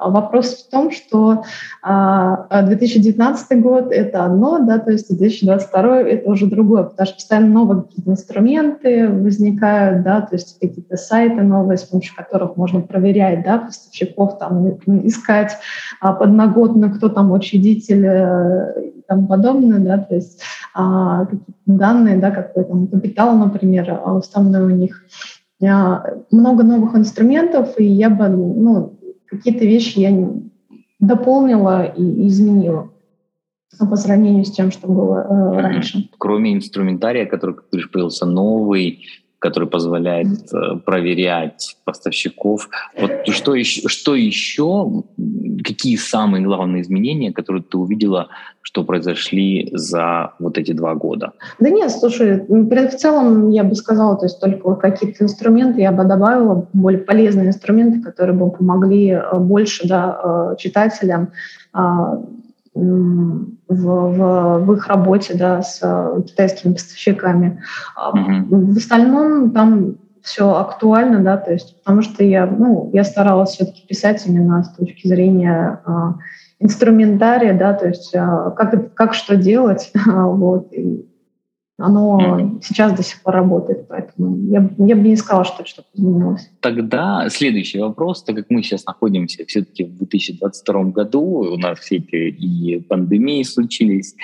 вопрос 0.00 0.66
в 0.66 0.70
том, 0.70 0.90
что 0.90 1.42
2019 1.82 3.46
а, 3.50 3.54
год— 3.56 3.88
это 3.92 4.24
одно, 4.24 4.58
да, 4.60 4.78
то 4.78 4.92
есть 4.92 5.08
2022— 5.08 6.00
это 6.00 6.30
уже 6.30 6.46
другое, 6.46 6.84
потому 6.84 7.06
что 7.06 7.14
постоянно 7.16 7.48
новые 7.48 7.82
какие-то 7.82 8.10
инструменты 8.10 9.08
возникают, 9.08 10.02
да, 10.02 10.20
то 10.20 10.36
есть 10.36 10.58
какие-то 10.60 10.96
сайты 10.96 11.42
новые, 11.42 11.78
с 11.78 11.82
помощью 11.82 12.14
которых 12.16 12.56
можно 12.56 12.80
проверять, 12.80 13.44
да, 13.44 13.58
поставщиков, 13.58 14.38
там, 14.38 14.78
искать 15.06 15.52
а, 16.00 16.12
подноготно, 16.12 16.90
кто 16.90 17.08
там 17.08 17.32
учредитель 17.32 18.04
э, 18.06 18.97
тому 19.08 19.26
подобное, 19.26 19.80
да, 19.80 19.98
то 19.98 20.14
есть 20.14 20.42
а, 20.74 21.24
какие-то 21.24 21.52
данные, 21.66 22.18
да, 22.18 22.30
какой 22.30 22.64
там 22.64 22.86
капитал, 22.86 23.36
например, 23.36 24.00
уставной 24.04 24.62
у 24.62 24.70
них. 24.70 25.02
А, 25.66 26.04
много 26.30 26.62
новых 26.62 26.94
инструментов, 26.94 27.80
и 27.80 27.84
я 27.84 28.10
бы, 28.10 28.28
ну, 28.28 28.98
какие-то 29.26 29.64
вещи 29.64 29.98
я 29.98 30.30
дополнила 31.00 31.84
и 31.84 32.28
изменила 32.28 32.90
по 33.78 33.96
сравнению 33.96 34.44
с 34.44 34.50
тем, 34.50 34.70
что 34.70 34.88
было 34.88 35.26
э, 35.28 35.60
раньше. 35.60 36.08
Кроме 36.18 36.54
инструментария, 36.54 37.26
который, 37.26 37.54
как 37.54 37.68
ты 37.70 37.86
появился 37.86 38.26
новый, 38.26 39.04
который 39.38 39.68
позволяет 39.68 40.52
э, 40.52 40.76
проверять 40.84 41.76
поставщиков. 41.84 42.68
Вот 42.98 43.10
что 43.28 43.54
еще, 43.54 43.88
что 43.88 44.16
еще, 44.16 45.04
какие 45.64 45.96
самые 45.96 46.44
главные 46.44 46.82
изменения, 46.82 47.32
которые 47.32 47.62
ты 47.62 47.78
увидела, 47.78 48.28
что 48.62 48.84
произошли 48.84 49.70
за 49.72 50.32
вот 50.40 50.58
эти 50.58 50.72
два 50.72 50.94
года? 50.94 51.32
Да 51.60 51.70
нет, 51.70 51.90
слушай, 51.90 52.44
в 52.48 52.96
целом 52.96 53.50
я 53.50 53.64
бы 53.64 53.74
сказала, 53.74 54.16
то 54.16 54.26
есть 54.26 54.40
только 54.40 54.74
какие-то 54.74 55.24
инструменты 55.24 55.80
я 55.80 55.92
бы 55.92 56.04
добавила, 56.04 56.66
более 56.72 57.00
полезные 57.00 57.48
инструменты, 57.48 58.02
которые 58.02 58.36
бы 58.36 58.50
помогли 58.50 59.10
э, 59.10 59.38
больше 59.38 59.86
да, 59.86 60.52
э, 60.52 60.56
читателям 60.58 61.30
а, 61.72 62.20
в, 62.78 63.46
в, 63.68 64.58
в 64.64 64.72
их 64.74 64.86
работе 64.86 65.34
да, 65.34 65.62
с 65.62 65.80
э, 65.82 66.22
китайскими 66.22 66.72
поставщиками. 66.72 67.62
Mm-hmm. 67.96 68.72
В 68.72 68.76
остальном 68.76 69.50
там 69.50 69.96
все 70.22 70.56
актуально, 70.56 71.20
да, 71.20 71.36
то 71.36 71.52
есть 71.52 71.78
потому 71.78 72.02
что 72.02 72.22
я, 72.22 72.46
ну, 72.46 72.90
я 72.92 73.04
старалась 73.04 73.50
все-таки 73.50 73.86
писать 73.86 74.26
именно 74.26 74.62
с 74.62 74.74
точки 74.74 75.06
зрения 75.06 75.80
а, 75.84 76.14
инструментария, 76.58 77.56
да, 77.56 77.72
то 77.72 77.88
есть 77.88 78.14
а, 78.14 78.50
как, 78.50 78.94
как 78.94 79.14
что 79.14 79.36
делать, 79.36 79.90
вот, 80.06 80.72
и 80.72 81.07
оно 81.78 82.18
mm-hmm. 82.20 82.60
сейчас 82.62 82.92
до 82.92 83.04
сих 83.04 83.22
пор 83.22 83.34
работает, 83.34 83.86
поэтому 83.86 84.36
я, 84.50 84.68
я 84.78 84.96
бы 84.96 85.02
не 85.02 85.16
сказала, 85.16 85.44
что 85.44 85.64
что-то 85.64 85.88
изменилось. 85.94 86.50
Тогда 86.60 87.28
следующий 87.28 87.78
вопрос, 87.78 88.24
так 88.24 88.34
как 88.34 88.50
мы 88.50 88.64
сейчас 88.64 88.84
находимся 88.84 89.44
все-таки 89.46 89.84
в 89.84 89.96
2022 89.96 90.84
году, 90.84 91.22
у 91.22 91.56
нас 91.56 91.78
все 91.78 91.96
эти 91.96 92.16
и 92.16 92.80
пандемии 92.80 93.44
случились, 93.44 94.16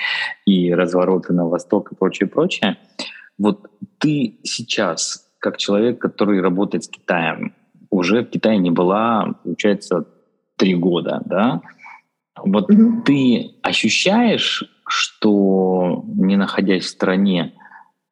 и 0.45 0.73
развороты 0.73 1.31
на 1.31 1.47
восток 1.47 1.93
и 1.93 1.95
прочее, 1.95 2.27
прочее. 2.27 2.77
Вот 3.37 3.71
ты 3.99 4.37
сейчас, 4.43 5.25
как 5.39 5.57
человек, 5.57 5.99
который 5.99 6.41
работает 6.41 6.83
с 6.83 6.89
Китаем, 6.89 7.53
уже 7.89 8.23
в 8.23 8.25
Китае 8.25 8.57
не 8.57 8.71
была, 8.71 9.33
получается, 9.43 10.05
три 10.57 10.75
года, 10.75 11.21
да? 11.25 11.61
Вот 12.43 12.69
mm-hmm. 12.69 13.03
ты 13.05 13.51
ощущаешь 13.61 14.74
что 14.95 16.05
не 16.07 16.37
находясь 16.37 16.85
в 16.85 16.89
стране, 16.89 17.51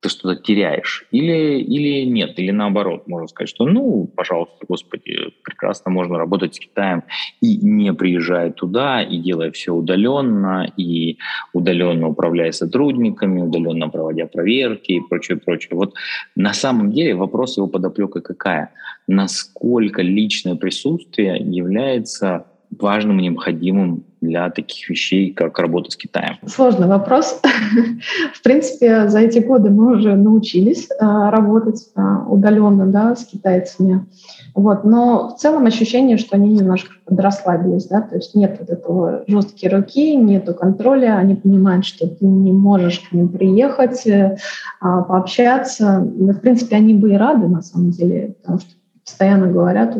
ты 0.01 0.09
что-то 0.09 0.35
теряешь. 0.41 1.05
Или, 1.11 1.61
или 1.61 2.03
нет, 2.03 2.37
или 2.37 2.51
наоборот, 2.51 3.07
можно 3.07 3.27
сказать, 3.29 3.47
что 3.47 3.65
ну, 3.65 4.11
пожалуйста, 4.17 4.65
господи, 4.67 5.15
прекрасно 5.45 5.91
можно 5.91 6.17
работать 6.17 6.55
с 6.55 6.59
Китаем 6.59 7.03
и 7.39 7.55
не 7.55 7.93
приезжая 7.93 8.51
туда, 8.51 9.01
и 9.01 9.17
делая 9.17 9.51
все 9.51 9.71
удаленно, 9.71 10.67
и 10.75 11.19
удаленно 11.53 12.09
управляя 12.09 12.51
сотрудниками, 12.51 13.41
удаленно 13.41 13.87
проводя 13.87 14.25
проверки 14.25 14.91
и 14.91 14.99
прочее, 14.99 15.37
прочее. 15.37 15.77
Вот 15.77 15.93
на 16.35 16.53
самом 16.53 16.91
деле 16.91 17.15
вопрос 17.15 17.55
его 17.55 17.67
подоплека 17.67 18.19
какая? 18.19 18.73
Насколько 19.07 20.01
личное 20.01 20.55
присутствие 20.55 21.37
является 21.39 22.45
важным 22.79 23.17
необходимым 23.17 24.03
для 24.21 24.49
таких 24.49 24.89
вещей, 24.89 25.33
как 25.33 25.59
работа 25.59 25.91
с 25.91 25.97
Китаем? 25.97 26.37
Сложный 26.47 26.87
вопрос. 26.87 27.41
В 28.33 28.41
принципе, 28.41 29.09
за 29.09 29.19
эти 29.19 29.39
годы 29.39 29.69
мы 29.69 29.97
уже 29.97 30.15
научились 30.15 30.87
а, 30.99 31.29
работать 31.29 31.89
а, 31.95 32.25
удаленно 32.27 32.85
да, 32.87 33.15
с 33.15 33.25
китайцами. 33.25 34.05
Вот. 34.55 34.85
Но 34.85 35.35
в 35.35 35.39
целом 35.39 35.65
ощущение, 35.65 36.17
что 36.17 36.35
они 36.35 36.53
немножко 36.53 36.93
подрасслабились, 37.05 37.87
да, 37.87 38.01
то 38.01 38.15
есть 38.15 38.33
нет 38.33 38.57
вот 38.59 38.69
этого 38.69 39.23
жесткие 39.27 39.75
руки, 39.75 40.15
нету 40.15 40.53
контроля, 40.53 41.17
они 41.17 41.35
понимают, 41.35 41.85
что 41.85 42.07
ты 42.07 42.25
не 42.25 42.53
можешь 42.53 42.99
к 43.01 43.11
ним 43.11 43.29
приехать, 43.29 44.07
э, 44.07 44.37
а, 44.79 45.01
пообщаться. 45.01 45.99
В 45.99 46.39
принципе, 46.39 46.77
они 46.77 46.93
бы 46.93 47.11
и 47.11 47.17
рады, 47.17 47.47
на 47.47 47.61
самом 47.61 47.91
деле, 47.91 48.35
потому 48.41 48.59
что 48.59 48.69
постоянно 49.03 49.47
говорят, 49.47 49.97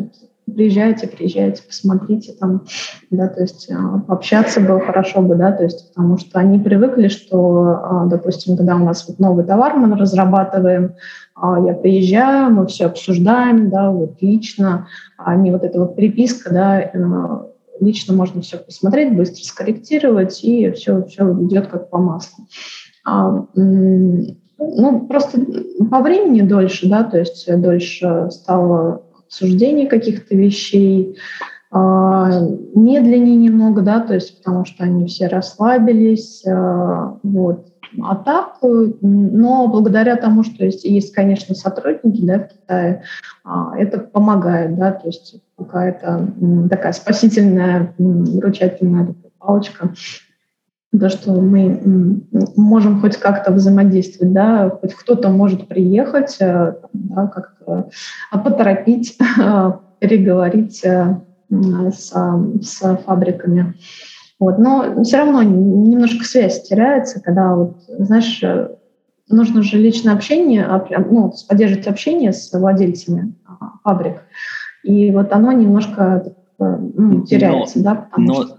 приезжайте, 0.52 1.06
приезжайте, 1.06 1.62
посмотрите 1.62 2.32
там, 2.32 2.64
да, 3.10 3.28
то 3.28 3.40
есть 3.40 3.70
а, 3.70 4.00
пообщаться 4.00 4.60
было 4.60 4.80
хорошо 4.80 5.22
бы, 5.22 5.36
да, 5.36 5.52
то 5.52 5.64
есть 5.64 5.88
потому 5.88 6.18
что 6.18 6.38
они 6.38 6.58
привыкли, 6.58 7.08
что, 7.08 7.80
а, 7.82 8.06
допустим, 8.06 8.56
когда 8.56 8.76
у 8.76 8.84
нас 8.84 9.06
вот 9.08 9.18
новый 9.18 9.44
товар 9.44 9.74
мы 9.76 9.96
разрабатываем, 9.96 10.94
а, 11.34 11.58
я 11.60 11.72
приезжаю, 11.74 12.52
мы 12.52 12.66
все 12.66 12.86
обсуждаем, 12.86 13.70
да, 13.70 13.90
вот 13.90 14.20
лично, 14.20 14.86
а 15.16 15.36
вот 15.36 15.64
эта 15.64 15.80
вот 15.80 15.96
переписка, 15.96 16.52
да, 16.52 16.80
э, 16.80 17.42
лично 17.80 18.14
можно 18.14 18.42
все 18.42 18.58
посмотреть, 18.58 19.16
быстро 19.16 19.42
скорректировать, 19.42 20.44
и 20.44 20.70
все, 20.72 21.02
все 21.04 21.32
идет 21.44 21.68
как 21.68 21.90
по 21.90 21.98
маслу. 21.98 22.46
Ну, 24.66 25.06
просто 25.08 25.40
по 25.90 26.00
времени 26.00 26.40
дольше, 26.40 26.88
да, 26.88 27.04
то 27.04 27.18
есть 27.18 27.46
дольше 27.60 28.28
стало 28.30 29.02
обсуждение 29.26 29.86
каких-то 29.86 30.34
вещей, 30.34 31.18
а, 31.70 32.30
медленнее 32.74 33.34
немного, 33.34 33.82
да, 33.82 33.98
то 33.98 34.14
есть 34.14 34.38
потому 34.38 34.64
что 34.64 34.84
они 34.84 35.06
все 35.06 35.26
расслабились, 35.26 36.44
а, 36.46 37.18
вот. 37.22 37.66
А 38.02 38.16
так, 38.16 38.58
но 38.60 39.68
благодаря 39.68 40.16
тому, 40.16 40.42
что 40.42 40.64
есть, 40.64 40.84
есть 40.84 41.12
конечно, 41.12 41.54
сотрудники 41.54 42.24
да, 42.24 42.38
в 42.40 42.48
Китае, 42.48 43.02
а, 43.44 43.76
это 43.76 43.98
помогает, 43.98 44.76
да, 44.76 44.92
то 44.92 45.06
есть 45.08 45.40
какая-то 45.58 46.28
такая 46.70 46.92
спасительная, 46.92 47.92
вручательная 47.98 49.14
палочка 49.38 49.92
то, 50.98 51.08
что 51.08 51.32
мы 51.32 52.22
можем 52.56 53.00
хоть 53.00 53.16
как-то 53.16 53.52
взаимодействовать, 53.52 54.32
да, 54.32 54.70
хоть 54.70 54.94
кто-то 54.94 55.28
может 55.28 55.68
приехать, 55.68 56.36
э, 56.40 56.74
да, 56.92 57.26
как-то 57.26 57.90
поторопить, 58.30 59.18
переговорить 59.98 60.84
э, 60.84 61.20
с, 61.50 62.12
с 62.62 62.96
фабриками. 63.04 63.74
Вот. 64.38 64.58
Но 64.58 65.02
все 65.04 65.18
равно 65.18 65.42
немножко 65.42 66.24
связь 66.24 66.62
теряется, 66.62 67.20
когда, 67.20 67.54
вот, 67.54 67.76
знаешь, 67.88 68.42
э, 68.42 68.68
нужно 69.28 69.62
же 69.62 69.78
личное 69.78 70.14
общение, 70.14 70.66
ну, 71.10 71.32
поддерживать 71.48 71.86
общение 71.86 72.32
с 72.32 72.52
владельцами 72.52 73.34
а, 73.46 73.78
фабрик. 73.82 74.22
И 74.82 75.10
вот 75.12 75.32
оно 75.32 75.52
немножко 75.52 76.34
ну, 76.58 77.22
теряется, 77.22 77.78
но, 77.78 77.84
да, 77.84 77.94
потому 77.94 78.26
но, 78.26 78.34
что... 78.34 78.58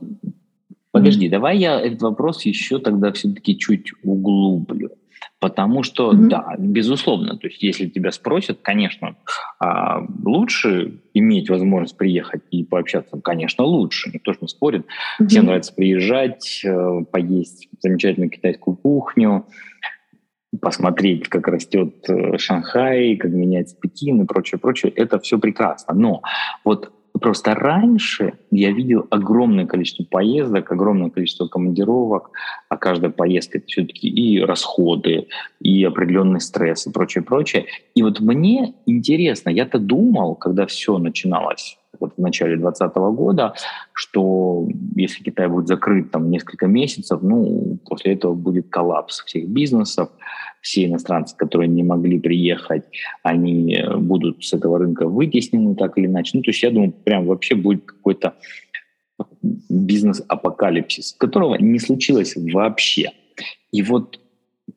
Подожди, 0.95 1.27
давай 1.27 1.57
я 1.57 1.79
этот 1.79 2.01
вопрос 2.01 2.45
еще 2.45 2.79
тогда 2.79 3.11
все-таки 3.11 3.57
чуть 3.57 3.91
углублю. 4.01 4.91
Потому 5.39 5.83
что, 5.83 6.13
mm-hmm. 6.13 6.27
да, 6.27 6.55
безусловно, 6.57 7.37
то 7.37 7.47
есть 7.47 7.61
если 7.61 7.87
тебя 7.87 8.11
спросят, 8.11 8.59
конечно, 8.61 9.17
а, 9.59 10.01
лучше 10.23 11.01
иметь 11.13 11.49
возможность 11.49 11.97
приехать 11.97 12.43
и 12.49 12.63
пообщаться, 12.63 13.19
конечно, 13.21 13.65
лучше, 13.65 14.09
никто 14.13 14.31
же 14.31 14.39
не 14.41 14.47
спорит. 14.47 14.85
Mm-hmm. 15.19 15.27
Всем 15.27 15.45
нравится 15.45 15.73
приезжать, 15.73 16.61
э, 16.63 17.01
поесть 17.11 17.67
замечательную 17.81 18.29
китайскую 18.29 18.77
кухню, 18.77 19.45
посмотреть, 20.61 21.27
как 21.27 21.47
растет 21.49 21.93
э, 22.07 22.37
Шанхай, 22.37 23.17
как 23.17 23.31
меняется 23.31 23.75
Пекин 23.75 24.21
и 24.21 24.25
прочее, 24.25 24.59
прочее. 24.59 24.91
Это 24.95 25.19
все 25.19 25.37
прекрасно. 25.37 25.93
Но 25.93 26.21
вот 26.63 26.91
Просто 27.21 27.55
раньше 27.55 28.33
я 28.51 28.71
видел 28.71 29.07
огромное 29.09 29.65
количество 29.65 30.03
поездок, 30.03 30.71
огромное 30.71 31.09
количество 31.09 31.47
командировок, 31.47 32.31
а 32.67 32.77
каждая 32.77 33.11
поездка 33.11 33.59
это 33.59 33.67
все-таки 33.67 34.09
и 34.09 34.41
расходы, 34.41 35.27
и 35.61 35.83
определенный 35.83 36.41
стресс 36.41 36.87
и 36.87 36.91
прочее, 36.91 37.23
прочее. 37.23 37.65
И 37.95 38.03
вот 38.03 38.19
мне 38.19 38.73
интересно, 38.85 39.49
я-то 39.49 39.79
думал, 39.79 40.35
когда 40.35 40.65
все 40.65 40.97
начиналось 40.97 41.77
вот 41.99 42.13
в 42.17 42.21
начале 42.21 42.57
2020 42.57 42.95
года, 43.15 43.53
что 43.93 44.67
если 44.95 45.23
Китай 45.23 45.47
будет 45.47 45.67
закрыт 45.67 46.11
там 46.11 46.29
несколько 46.29 46.67
месяцев, 46.67 47.19
ну, 47.21 47.77
после 47.85 48.13
этого 48.13 48.33
будет 48.33 48.69
коллапс 48.69 49.23
всех 49.25 49.47
бизнесов, 49.47 50.09
все 50.61 50.85
иностранцы, 50.85 51.35
которые 51.37 51.67
не 51.67 51.83
могли 51.83 52.19
приехать, 52.19 52.83
они 53.23 53.83
будут 53.97 54.43
с 54.43 54.53
этого 54.53 54.79
рынка 54.79 55.07
вытеснены 55.07 55.75
так 55.75 55.97
или 55.97 56.07
иначе. 56.07 56.37
Ну, 56.37 56.43
то 56.43 56.49
есть 56.49 56.63
я 56.63 56.71
думаю, 56.71 56.91
прям 56.91 57.27
вообще 57.27 57.55
будет 57.55 57.85
какой-то 57.85 58.33
бизнес-апокалипсис, 59.69 61.13
которого 61.17 61.55
не 61.55 61.79
случилось 61.79 62.35
вообще. 62.35 63.11
И 63.71 63.81
вот 63.83 64.19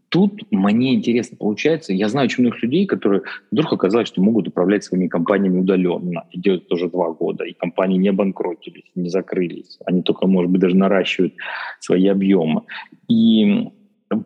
тут 0.08 0.42
мне 0.50 0.94
интересно 0.94 1.36
получается, 1.36 1.92
я 1.92 2.08
знаю 2.08 2.26
очень 2.26 2.42
многих 2.42 2.62
людей, 2.62 2.86
которые 2.86 3.22
вдруг 3.50 3.72
оказалось, 3.72 4.08
что 4.08 4.22
могут 4.22 4.48
управлять 4.48 4.84
своими 4.84 5.08
компаниями 5.08 5.60
удаленно. 5.60 6.24
И 6.30 6.40
делают 6.40 6.64
это 6.64 6.74
уже 6.74 6.88
два 6.88 7.10
года. 7.10 7.44
И 7.44 7.52
компании 7.52 7.98
не 7.98 8.08
обанкротились, 8.08 8.90
не 8.94 9.08
закрылись. 9.08 9.78
Они 9.84 10.02
только, 10.02 10.26
может 10.26 10.50
быть, 10.50 10.60
даже 10.60 10.76
наращивают 10.76 11.34
свои 11.80 12.06
объемы. 12.08 12.62
И 13.08 13.70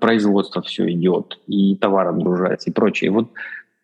производство 0.00 0.62
все 0.62 0.90
идет, 0.92 1.40
и 1.46 1.76
товар 1.76 2.08
отгружается, 2.08 2.70
и 2.70 2.72
прочее. 2.72 3.10
Вот 3.10 3.30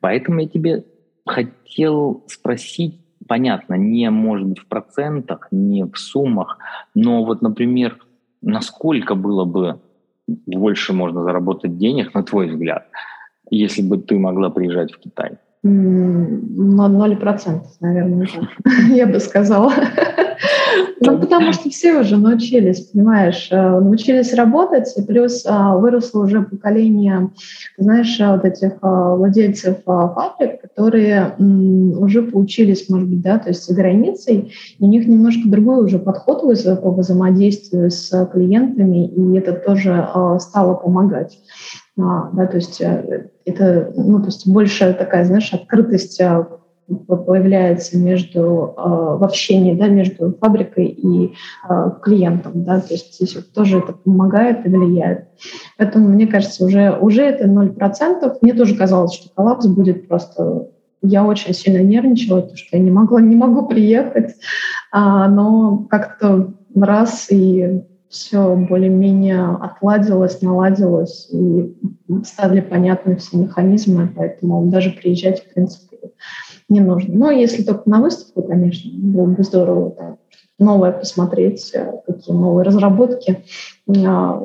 поэтому 0.00 0.40
я 0.40 0.48
тебе 0.48 0.84
хотел 1.26 2.24
спросить, 2.28 3.00
понятно, 3.26 3.74
не 3.74 4.08
может 4.10 4.46
быть 4.46 4.58
в 4.60 4.66
процентах, 4.66 5.48
не 5.50 5.84
в 5.84 5.96
суммах, 5.96 6.58
но 6.94 7.24
вот, 7.24 7.42
например, 7.42 7.98
насколько 8.40 9.14
было 9.14 9.44
бы 9.44 9.80
больше 10.28 10.92
можно 10.92 11.22
заработать 11.22 11.78
денег, 11.78 12.14
на 12.14 12.22
твой 12.22 12.48
взгляд, 12.48 12.86
если 13.50 13.82
бы 13.82 13.98
ты 13.98 14.18
могла 14.18 14.50
приезжать 14.50 14.92
в 14.92 14.98
Китай? 14.98 15.38
Ноль 15.62 17.16
процентов, 17.16 17.72
наверное, 17.80 18.28
я 18.90 19.06
бы 19.06 19.18
сказала. 19.18 19.72
Ну, 21.00 21.18
потому 21.18 21.52
что 21.52 21.70
все 21.70 22.00
уже 22.00 22.16
научились, 22.16 22.80
понимаешь, 22.80 23.48
э, 23.50 23.56
научились 23.56 24.34
работать, 24.34 24.92
и 24.96 25.02
плюс 25.02 25.44
а, 25.46 25.76
выросло 25.76 26.24
уже 26.24 26.42
поколение, 26.42 27.30
знаешь, 27.76 28.18
вот 28.18 28.44
этих 28.44 28.78
а, 28.82 29.14
владельцев 29.14 29.78
а, 29.86 30.08
фабрик, 30.08 30.60
которые 30.60 31.34
уже 31.38 32.22
поучились, 32.22 32.88
может 32.88 33.08
быть, 33.08 33.22
да, 33.22 33.38
то 33.38 33.48
есть 33.48 33.66
за 33.66 33.74
границей, 33.74 34.52
и 34.78 34.84
у 34.84 34.88
них 34.88 35.06
немножко 35.06 35.48
другой 35.48 35.84
уже 35.84 35.98
подход 35.98 36.38
по 36.40 36.90
взаимодействию 36.92 37.90
с 37.90 38.28
клиентами, 38.32 39.08
и 39.08 39.38
это 39.38 39.52
тоже 39.52 40.08
стало 40.38 40.74
помогать. 40.74 41.38
да, 41.96 42.46
то 42.46 42.56
есть 42.56 42.80
э, 42.80 43.30
это, 43.44 43.92
ну, 43.96 44.20
то 44.20 44.26
есть 44.26 44.46
больше 44.46 44.94
такая, 44.94 45.24
знаешь, 45.24 45.52
открытость 45.52 46.20
появляется 46.88 47.98
между 47.98 48.74
э, 48.76 48.80
в 48.82 49.24
общении, 49.24 49.74
да, 49.74 49.88
между 49.88 50.32
фабрикой 50.40 50.86
и 50.86 51.34
э, 51.68 51.90
клиентом, 52.02 52.64
да, 52.64 52.80
то 52.80 52.94
есть 52.94 53.14
здесь 53.14 53.34
вот 53.36 53.52
тоже 53.52 53.78
это 53.78 53.92
помогает 53.92 54.64
и 54.64 54.68
влияет. 54.70 55.28
Поэтому 55.76 56.08
мне 56.08 56.26
кажется, 56.26 56.64
уже 56.64 56.96
уже 56.98 57.22
это 57.22 57.46
ноль 57.46 57.70
процентов. 57.70 58.38
Мне 58.40 58.54
тоже 58.54 58.74
казалось, 58.74 59.14
что 59.14 59.28
коллапс 59.34 59.66
будет 59.66 60.08
просто. 60.08 60.68
Я 61.00 61.24
очень 61.24 61.54
сильно 61.54 61.82
нервничала, 61.82 62.40
потому 62.40 62.56
что 62.56 62.76
я 62.76 62.82
не 62.82 62.90
могла, 62.90 63.20
не 63.20 63.36
могу 63.36 63.68
приехать, 63.68 64.34
а, 64.90 65.28
но 65.28 65.86
как-то 65.88 66.54
раз 66.74 67.30
и 67.30 67.82
все 68.08 68.56
более-менее 68.56 69.58
отладилось, 69.60 70.40
наладилось, 70.40 71.28
и 71.30 71.76
стали 72.24 72.60
понятны 72.60 73.16
все 73.16 73.36
механизмы, 73.36 74.10
поэтому 74.14 74.66
даже 74.66 74.90
приезжать, 74.90 75.44
в 75.44 75.52
принципе, 75.52 75.98
не 76.68 76.80
нужно. 76.80 77.14
Но 77.14 77.30
если 77.30 77.62
только 77.62 77.88
на 77.88 78.00
выставку, 78.00 78.42
конечно, 78.42 78.90
было 78.94 79.26
бы 79.26 79.42
здорово 79.42 79.94
да, 79.98 80.18
новое 80.58 80.92
посмотреть, 80.92 81.70
э, 81.74 81.92
какие 82.06 82.34
новые 82.34 82.64
разработки, 82.64 83.44
а, 83.88 84.40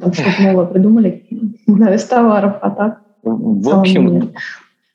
там 0.00 0.12
что-то 0.12 0.42
новое 0.42 0.66
придумали 0.66 1.26
да, 1.66 1.94
из 1.94 2.04
товаров, 2.04 2.56
а 2.60 2.70
так 2.70 3.02
В 3.22 3.68
общем, 3.78 4.32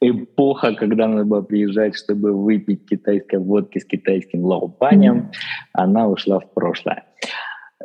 эпоха, 0.02 0.74
когда 0.74 1.08
надо 1.08 1.26
было 1.26 1.42
приезжать, 1.42 1.96
чтобы 1.96 2.34
выпить 2.34 2.86
китайской 2.86 3.40
водки 3.40 3.80
с 3.80 3.86
китайским 3.86 4.44
лаопанем, 4.44 5.18
mm. 5.18 5.32
она 5.74 6.08
ушла 6.08 6.40
в 6.40 6.52
прошлое. 6.54 7.06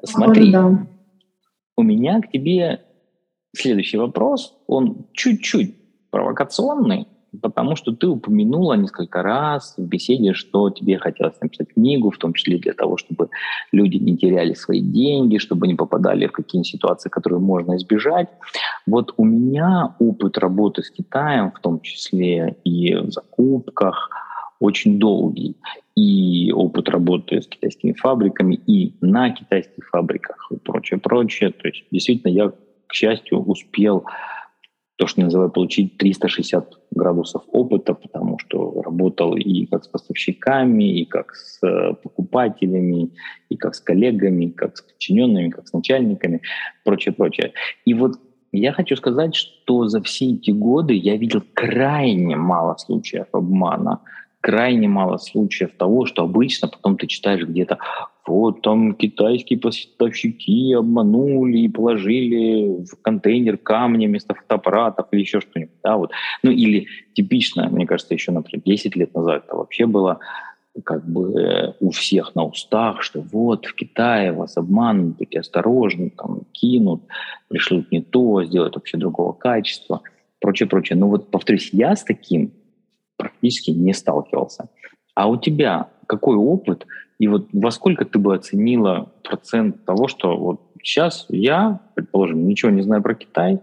Смотри, 0.03 0.53
да. 0.53 0.87
у 1.77 1.83
меня 1.83 2.21
к 2.21 2.31
тебе 2.31 2.81
следующий 3.57 3.99
вопрос. 3.99 4.57
Он 4.67 5.07
чуть-чуть 5.13 5.77
провокационный, 6.11 7.07
потому 7.43 7.77
что 7.77 7.93
ты 7.93 8.07
упомянула 8.07 8.75
несколько 8.75 9.23
раз 9.23 9.75
в 9.77 9.83
беседе, 9.83 10.33
что 10.33 10.71
тебе 10.71 10.99
хотелось 10.99 11.41
написать 11.41 11.69
книгу, 11.75 12.11
в 12.11 12.19
том 12.19 12.33
числе 12.33 12.59
для 12.59 12.73
того, 12.73 12.97
чтобы 12.97 13.29
люди 13.73 13.97
не 13.97 14.17
теряли 14.17 14.55
свои 14.55 14.81
деньги, 14.81 15.39
чтобы 15.39 15.67
не 15.67 15.75
попадали 15.75 16.27
в 16.27 16.33
какие-нибудь 16.33 16.71
ситуации, 16.71 17.09
которые 17.09 17.41
можно 17.41 17.77
избежать. 17.77 18.29
Вот 18.87 19.15
у 19.17 19.25
меня 19.25 19.95
опыт 19.99 20.39
работы 20.39 20.83
с 20.83 20.91
Китаем, 20.91 21.53
в 21.53 21.61
том 21.61 21.81
числе 21.81 22.57
и 22.65 22.95
в 22.95 23.11
закупках, 23.11 24.11
очень 24.61 24.99
долгий. 24.99 25.57
И 25.95 26.53
опыт 26.53 26.89
работы 26.89 27.43
с 27.43 27.47
китайскими 27.47 27.93
фабриками, 27.93 28.55
и 28.55 28.95
на 29.01 29.31
китайских 29.31 29.89
фабриках, 29.89 30.49
и 30.51 30.57
прочее, 30.57 31.01
прочее. 31.01 31.51
То 31.51 31.69
есть 31.69 31.85
действительно 31.91 32.31
я, 32.31 32.53
к 32.87 32.95
счастью, 32.95 33.41
успел 33.41 34.05
то, 34.99 35.07
что 35.07 35.21
называю, 35.21 35.49
получить 35.49 35.97
360 35.97 36.75
градусов 36.91 37.43
опыта, 37.53 37.95
потому 37.95 38.37
что 38.41 38.83
работал 38.83 39.37
и 39.37 39.65
как 39.67 39.85
с 39.85 39.89
поставщиками, 39.89 41.01
и 41.01 41.05
как 41.05 41.35
с 41.37 41.63
э, 41.63 41.95
покупателями, 42.03 43.11
и 43.49 43.57
как 43.57 43.77
с 43.77 43.81
коллегами, 43.81 44.47
и 44.47 44.51
как 44.51 44.77
с 44.77 44.83
подчиненными, 44.83 45.51
как 45.51 45.69
с 45.69 45.73
начальниками, 45.73 46.41
прочее, 46.85 47.15
прочее. 47.15 47.53
И 47.85 47.95
вот 47.95 48.17
я 48.51 48.73
хочу 48.73 48.97
сказать, 48.97 49.37
что 49.37 49.87
за 49.87 50.03
все 50.03 50.33
эти 50.33 50.51
годы 50.51 50.95
я 50.95 51.17
видел 51.17 51.45
крайне 51.55 52.35
мало 52.35 52.77
случаев 52.77 53.29
обмана, 53.33 54.01
крайне 54.41 54.89
мало 54.89 55.19
случаев 55.19 55.77
того, 55.79 56.07
что 56.07 56.25
обычно 56.25 56.67
потом 56.67 56.97
ты 56.97 57.07
читаешь 57.07 57.47
где-то, 57.47 57.79
вот 58.29 58.63
там 58.63 58.95
китайские 58.95 59.59
поставщики 59.59 60.73
обманули 60.73 61.59
и 61.59 61.69
положили 61.69 62.85
в 62.85 63.01
контейнер 63.03 63.57
камни 63.57 64.07
вместо 64.07 64.35
фотоаппаратов 64.35 65.07
или 65.11 65.21
еще 65.21 65.41
что-нибудь. 65.41 65.75
Да, 65.83 65.97
вот. 65.97 66.11
Ну 66.43 66.51
или 66.51 66.87
типично, 67.15 67.69
мне 67.69 67.87
кажется, 67.87 68.15
еще, 68.15 68.33
например, 68.33 68.63
10 68.65 68.97
лет 68.97 69.15
назад 69.15 69.45
это 69.47 69.57
вообще 69.57 69.87
было 69.87 70.21
как 70.85 71.05
бы 71.09 71.75
у 71.81 71.91
всех 71.91 72.35
на 72.35 72.45
устах, 72.45 73.03
что 73.03 73.21
вот 73.21 73.67
в 73.67 73.75
Китае 73.75 74.33
вас 74.33 74.57
обманут, 74.57 75.17
будьте 75.17 75.41
осторожны, 75.41 76.11
там 76.11 76.43
кинут, 76.53 77.03
пришлют 77.49 77.91
не 77.91 78.01
то, 78.01 78.45
сделают 78.45 78.77
вообще 78.77 78.97
другого 78.97 79.33
качества, 79.33 80.03
прочее, 80.41 80.69
прочее. 80.69 80.99
Но 80.99 81.09
вот, 81.09 81.31
повторюсь, 81.31 81.71
я 81.73 81.97
с 81.97 82.05
таким 82.05 82.53
практически 83.17 83.71
не 83.71 83.93
сталкивался. 83.93 84.69
А 85.15 85.29
у 85.29 85.37
тебя 85.37 85.89
какой 86.07 86.37
опыт 86.37 86.87
и 87.19 87.27
вот 87.27 87.49
во 87.53 87.71
сколько 87.71 88.05
ты 88.05 88.19
бы 88.19 88.35
оценила 88.35 89.13
процент 89.25 89.85
того, 89.85 90.09
что 90.09 90.37
вот 90.37 90.61
сейчас 90.83 91.27
я, 91.29 91.81
предположим, 91.95 92.47
ничего 92.47 92.71
не 92.71 92.83
знаю 92.83 93.03
про 93.03 93.15
Китай, 93.15 93.61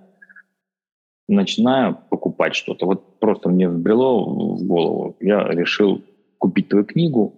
начинаю 1.28 1.98
покупать 2.10 2.56
что-то. 2.56 2.86
Вот 2.86 3.20
просто 3.20 3.50
мне 3.50 3.70
взбрело 3.70 4.56
в 4.58 4.64
голову. 4.64 5.16
Я 5.20 5.44
решил 5.48 6.04
купить 6.38 6.70
твою 6.70 6.86
книгу, 6.86 7.34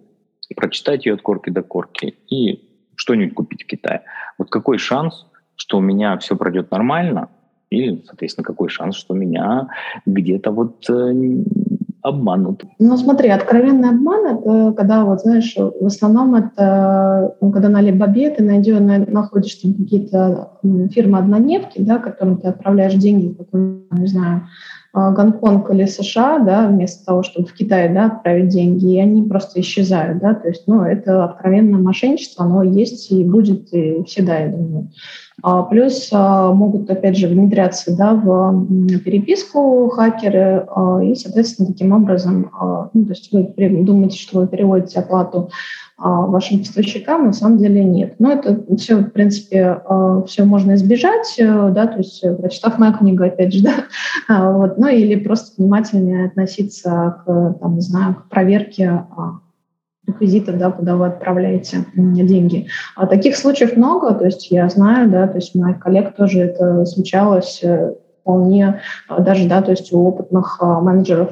прочитать 0.56 1.06
ее 1.06 1.14
от 1.14 1.22
корки 1.22 1.50
до 1.50 1.62
корки 1.62 2.14
и 2.28 2.64
что-нибудь 2.96 3.34
купить 3.34 3.62
в 3.62 3.66
Китае. 3.66 4.02
Вот 4.38 4.50
какой 4.50 4.78
шанс, 4.78 5.26
что 5.56 5.78
у 5.78 5.80
меня 5.80 6.18
все 6.18 6.36
пройдет 6.36 6.70
нормально, 6.70 7.28
или, 7.70 8.02
соответственно, 8.06 8.44
какой 8.44 8.68
шанс, 8.70 8.96
что 8.96 9.14
меня 9.14 9.68
где-то 10.06 10.50
вот 10.50 10.88
э, 10.88 11.12
обманут. 12.02 12.64
Ну, 12.78 12.96
смотри, 12.96 13.28
откровенный 13.30 13.90
обман— 13.90 14.26
это 14.38 14.72
когда, 14.76 15.04
вот, 15.04 15.20
знаешь, 15.20 15.54
в 15.56 15.86
основном 15.86 16.34
это, 16.34 17.34
ну, 17.40 17.50
когда 17.50 17.68
на 17.68 17.80
Алибабе 17.80 18.30
ты 18.30 18.42
найдешь, 18.42 18.78
находишь 18.80 19.56
там 19.56 19.74
какие-то 19.74 20.52
фирмы 20.92 21.18
однодневки, 21.18 21.80
да, 21.80 21.98
которым 21.98 22.38
ты 22.38 22.48
отправляешь 22.48 22.94
деньги, 22.94 23.36
в 23.52 23.58
не 23.92 24.06
знаю, 24.06 24.42
Гонконг 25.12 25.70
или 25.70 25.84
США, 25.86 26.38
да, 26.40 26.66
вместо 26.68 27.04
того, 27.04 27.22
чтобы 27.22 27.46
в 27.46 27.54
Китай, 27.54 27.92
да, 27.92 28.06
отправить 28.06 28.48
деньги, 28.48 28.94
и 28.94 29.00
они 29.00 29.22
просто 29.22 29.60
исчезают, 29.60 30.18
да, 30.18 30.34
то 30.34 30.48
есть, 30.48 30.64
ну, 30.66 30.82
это 30.82 31.24
откровенное 31.24 31.80
мошенничество, 31.80 32.44
оно 32.44 32.62
есть 32.62 33.10
и 33.10 33.24
будет 33.24 33.72
и 33.72 34.02
всегда, 34.04 34.38
я 34.38 34.48
думаю. 34.48 34.90
А, 35.42 35.62
плюс 35.62 36.08
а, 36.12 36.52
могут, 36.52 36.90
опять 36.90 37.16
же, 37.16 37.28
внедряться 37.28 37.96
да, 37.96 38.14
в 38.14 38.66
переписку 39.04 39.88
хакеры, 39.88 40.66
а, 40.68 41.02
и, 41.02 41.14
соответственно, 41.14 41.68
таким 41.68 41.92
образом, 41.92 42.50
ну, 42.92 43.04
то 43.04 43.10
есть 43.10 43.32
вы 43.32 43.54
думаете, 43.84 44.18
что 44.18 44.40
вы 44.40 44.48
переводите 44.48 44.98
оплату 44.98 45.50
вашим 45.98 46.60
поставщикам, 46.60 47.26
на 47.26 47.32
самом 47.32 47.58
деле 47.58 47.82
нет. 47.82 48.14
Но 48.18 48.32
это 48.32 48.64
все, 48.76 48.98
в 48.98 49.10
принципе, 49.10 49.80
все 50.26 50.44
можно 50.44 50.74
избежать, 50.74 51.34
э, 51.38 51.70
да, 51.70 51.86
то 51.86 51.98
есть 51.98 52.22
прочитав 52.40 52.78
мою 52.78 52.92
книгу, 52.94 53.24
опять 53.24 53.52
же, 53.52 53.64
да, 54.28 54.52
вот, 54.52 54.78
ну 54.78 54.86
или 54.86 55.16
просто 55.16 55.60
внимательнее 55.60 56.26
относиться 56.26 57.16
к, 57.24 57.56
там, 57.60 57.74
не 57.74 57.80
знаю, 57.80 58.14
к 58.14 58.28
проверке 58.28 59.04
реквизитов, 60.08 60.58
да, 60.58 60.70
куда 60.70 60.96
вы 60.96 61.06
отправляете 61.06 61.84
деньги. 61.94 62.66
А 62.96 63.06
таких 63.06 63.36
случаев 63.36 63.76
много, 63.76 64.14
то 64.14 64.24
есть 64.24 64.50
я 64.50 64.68
знаю, 64.68 65.10
да, 65.10 65.28
то 65.28 65.36
есть 65.36 65.54
у 65.54 65.60
моих 65.60 65.78
коллег 65.78 66.16
тоже 66.16 66.40
это 66.40 66.84
случалось 66.86 67.60
э, 67.62 67.94
вполне, 68.22 68.80
а, 69.08 69.20
даже, 69.20 69.48
да, 69.48 69.62
то 69.62 69.70
есть 69.70 69.92
у 69.92 70.00
опытных 70.04 70.58
а, 70.60 70.80
менеджеров 70.80 71.30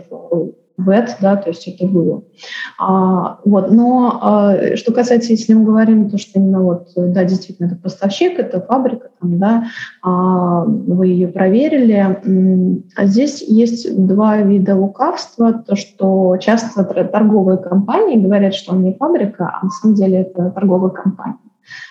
ВЭТ, 0.76 1.16
да, 1.20 1.36
то 1.36 1.48
есть 1.50 1.66
это 1.66 1.86
было. 1.86 2.22
А, 2.78 3.38
вот, 3.44 3.70
но 3.70 4.18
а, 4.20 4.76
что 4.76 4.92
касается, 4.92 5.32
если 5.32 5.54
мы 5.54 5.64
говорим, 5.64 6.10
то, 6.10 6.18
что 6.18 6.38
именно 6.38 6.62
вот, 6.62 6.88
да, 6.96 7.24
действительно, 7.24 7.66
это 7.66 7.76
поставщик, 7.76 8.38
это 8.38 8.60
фабрика, 8.60 9.08
там, 9.20 9.38
да, 9.38 9.64
а, 10.02 10.64
вы 10.64 11.08
ее 11.08 11.28
проверили. 11.28 12.84
А 12.94 13.06
здесь 13.06 13.42
есть 13.42 14.06
два 14.06 14.38
вида 14.38 14.76
лукавства, 14.76 15.52
то, 15.52 15.76
что 15.76 16.36
часто 16.38 16.84
торговые 16.84 17.58
компании 17.58 18.22
говорят, 18.22 18.54
что 18.54 18.72
он 18.72 18.82
не 18.82 18.94
фабрика, 18.94 19.58
а 19.60 19.64
на 19.64 19.70
самом 19.70 19.94
деле 19.94 20.20
это 20.20 20.50
торговая 20.50 20.90
компания. 20.90 21.38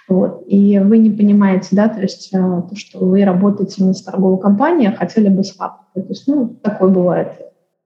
Вот. 0.08 0.43
И 0.48 0.80
вы 0.80 1.00
не 1.00 1.10
понимаете, 1.10 1.69
да, 1.71 1.89
то 1.89 2.00
есть 2.00 2.30
э, 2.34 2.38
то, 2.38 2.76
что 2.76 3.00
вы 3.00 3.26
работаете 3.26 3.84
не 3.84 3.93
с 3.93 4.02
торговой 4.02 4.39
компанией, 4.39 4.89
а 4.89 4.95
хотели 4.95 5.28
бы 5.28 5.43
с 5.43 5.52
фабрикой. 5.54 6.04
То 6.04 6.10
есть, 6.10 6.28
ну, 6.28 6.56
такое 6.62 6.89
бывает 6.89 7.34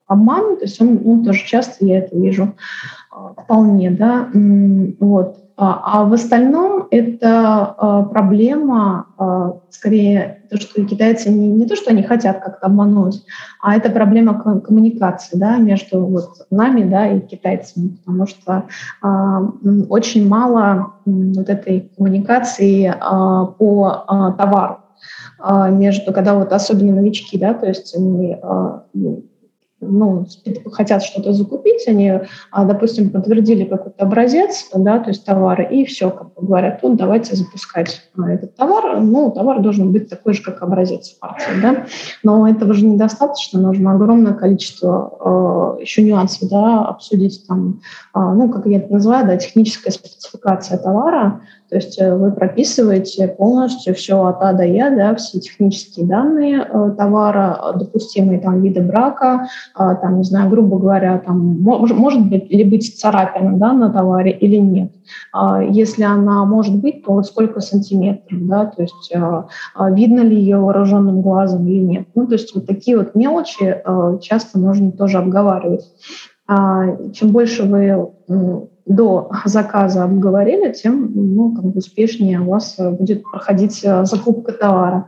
обман, 0.09 0.57
то 0.57 0.63
есть 0.63 0.81
он, 0.81 0.99
ну, 1.03 1.23
тоже 1.23 1.45
часто 1.45 1.85
я 1.85 1.99
это 1.99 2.17
вижу 2.17 2.55
а, 3.11 3.33
вполне, 3.41 3.91
да, 3.91 4.27
вот. 4.99 5.37
А, 5.61 5.81
а 5.83 6.05
в 6.05 6.13
остальном 6.13 6.87
это 6.89 7.75
а, 7.77 8.03
проблема, 8.03 9.07
скорее, 9.69 10.43
то, 10.49 10.57
что 10.57 10.83
китайцы 10.83 11.29
не, 11.29 11.47
не 11.49 11.67
то, 11.67 11.75
что 11.75 11.91
они 11.91 12.01
хотят 12.01 12.39
как-то 12.39 12.65
обмануть, 12.65 13.23
а 13.61 13.75
это 13.75 13.91
проблема 13.91 14.61
коммуникации 14.61 15.37
да, 15.37 15.57
между 15.57 16.03
вот 16.05 16.29
нами 16.49 16.89
да, 16.89 17.07
и 17.07 17.19
китайцами, 17.19 17.97
потому 17.97 18.25
что 18.25 18.63
очень 19.89 20.27
мало 20.27 20.93
вот 21.05 21.49
этой 21.49 21.91
коммуникации 21.95 22.91
по 23.59 24.33
товару 24.37 24.79
между, 25.71 26.13
когда 26.13 26.33
вот 26.33 26.51
особенно 26.51 26.95
новички, 26.95 27.37
да, 27.37 27.53
то 27.53 27.67
есть 27.67 27.95
они 27.95 28.37
ну, 29.81 30.25
хотят 30.71 31.03
что-то 31.03 31.33
закупить, 31.33 31.87
они, 31.87 32.19
а, 32.51 32.65
допустим, 32.65 33.09
подтвердили 33.09 33.63
какой-то 33.63 34.03
образец, 34.03 34.69
да, 34.73 34.99
то 34.99 35.09
есть 35.09 35.25
товара, 35.25 35.63
и 35.63 35.85
все, 35.85 36.09
как 36.09 36.33
говорят, 36.35 36.79
вот 36.81 36.97
давайте 36.97 37.35
запускать 37.35 38.01
а, 38.17 38.29
этот 38.29 38.55
товар. 38.55 38.99
Ну, 38.99 39.31
товар 39.31 39.61
должен 39.61 39.91
быть 39.91 40.09
такой 40.09 40.33
же, 40.33 40.43
как 40.43 40.61
образец 40.61 41.09
партии, 41.09 41.61
да. 41.61 41.85
Но 42.23 42.47
этого 42.47 42.73
же 42.73 42.85
недостаточно, 42.85 43.59
нужно 43.59 43.93
огромное 43.93 44.33
количество 44.33 45.77
э, 45.77 45.81
еще 45.81 46.01
нюансов, 46.01 46.49
да, 46.49 46.85
обсудить 46.85 47.45
там, 47.47 47.81
э, 48.13 48.19
ну, 48.19 48.49
как 48.49 48.65
я 48.65 48.77
это 48.77 48.91
называю, 48.91 49.25
да, 49.27 49.37
техническая 49.37 49.91
спецификация 49.91 50.77
товара, 50.77 51.41
то 51.69 51.75
есть 51.75 51.99
э, 52.01 52.15
вы 52.15 52.31
прописываете 52.31 53.27
полностью 53.27 53.93
все 53.93 54.25
от 54.25 54.41
А 54.41 54.53
до 54.53 54.63
Я, 54.63 54.89
да, 54.89 55.13
все 55.15 55.39
технические 55.39 56.07
данные 56.07 56.67
э, 56.67 56.95
товара, 56.97 57.73
допустимые 57.75 58.39
там 58.39 58.61
виды 58.61 58.81
брака, 58.81 59.47
э, 59.77 59.95
там, 60.01 60.17
не 60.17 60.23
знаю, 60.23 60.49
грубо 60.49 60.79
говоря, 60.79 61.19
там 61.19 61.61
может, 61.61 62.27
быть 62.27 62.49
ли 62.49 62.63
быть 62.63 62.99
царапина 62.99 63.57
да, 63.57 63.73
на 63.73 63.91
товаре 63.91 64.31
или 64.31 64.57
нет. 64.57 64.91
Э, 65.35 65.61
если 65.69 66.03
она 66.03 66.43
может 66.45 66.75
быть, 66.75 67.05
то 67.05 67.21
сколько 67.21 67.61
сантиметров, 67.61 68.39
да, 68.47 68.65
то 68.65 68.81
есть 68.81 69.11
э, 69.13 69.43
э, 69.77 69.93
видно 69.93 70.21
ли 70.21 70.35
ее 70.35 70.57
вооруженным 70.57 71.21
глазом 71.21 71.67
или 71.67 71.79
нет. 71.79 72.07
Ну, 72.15 72.25
то 72.25 72.33
есть 72.33 72.53
вот 72.55 72.65
такие 72.65 72.97
вот 72.97 73.13
мелочи 73.13 73.63
э, 73.85 74.17
часто 74.21 74.57
нужно 74.57 74.91
тоже 74.91 75.19
обговаривать. 75.19 75.85
Э, 76.49 77.11
чем 77.13 77.29
больше 77.29 77.63
вы 77.63 78.09
до 78.89 79.31
заказа 79.45 80.03
обговорили, 80.03 80.73
тем 80.73 81.11
ну, 81.13 81.55
как 81.55 81.63
бы 81.63 81.77
успешнее 81.77 82.41
у 82.41 82.49
вас 82.49 82.75
э, 82.77 82.89
будет 82.89 83.23
проходить 83.23 83.81
э, 83.83 84.03
закупка 84.03 84.51
товара. 84.51 85.05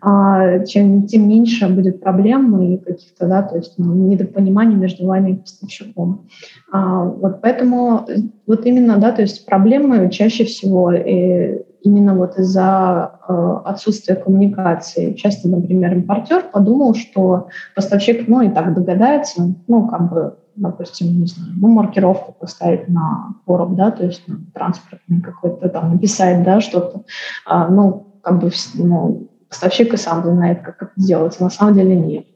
а, 0.00 0.60
чем, 0.64 1.06
тем 1.06 1.28
меньше 1.28 1.68
будет 1.68 2.00
проблем 2.00 2.60
и 2.62 2.78
каких-то, 2.78 3.26
да, 3.26 3.42
то 3.42 3.56
есть 3.56 3.74
ну, 3.76 3.92
недопониманий 3.94 4.74
между 4.74 5.06
вами 5.06 5.32
и 5.32 5.34
поставщиком. 5.36 6.28
А, 6.72 7.04
вот 7.04 7.42
поэтому 7.42 8.08
вот 8.46 8.64
именно, 8.64 8.96
да, 8.96 9.12
то 9.12 9.20
есть 9.20 9.44
проблемы 9.44 10.08
чаще 10.10 10.44
всего 10.44 10.90
и 10.90 11.62
именно 11.82 12.14
вот 12.14 12.38
из-за 12.38 13.20
э, 13.28 13.56
отсутствия 13.64 14.14
коммуникации. 14.14 15.12
Часто, 15.14 15.48
например, 15.48 15.94
импортер 15.94 16.44
подумал, 16.52 16.94
что 16.94 17.48
поставщик, 17.74 18.28
ну, 18.28 18.42
и 18.42 18.48
так 18.48 18.74
догадается, 18.74 19.54
ну, 19.66 19.88
как 19.88 20.10
бы, 20.10 20.34
допустим, 20.60 21.20
не 21.20 21.26
знаю, 21.26 21.52
ну, 21.56 21.68
маркировку 21.68 22.32
поставить 22.32 22.88
на 22.88 23.34
короб, 23.46 23.74
да, 23.74 23.90
то 23.90 24.04
есть 24.04 24.22
ну, 24.26 24.36
транспортный 24.54 25.20
какой-то 25.20 25.68
там 25.68 25.92
написать, 25.92 26.42
да, 26.44 26.60
что-то, 26.60 27.04
а, 27.46 27.68
ну, 27.68 28.18
как 28.22 28.40
бы, 28.40 28.50
ну, 28.74 29.30
поставщик 29.48 29.94
и 29.94 29.96
сам 29.96 30.22
знает, 30.22 30.62
как 30.62 30.82
это 30.82 30.92
делать, 30.96 31.36
а 31.40 31.44
на 31.44 31.50
самом 31.50 31.74
деле 31.74 31.96
нет. 31.96 32.26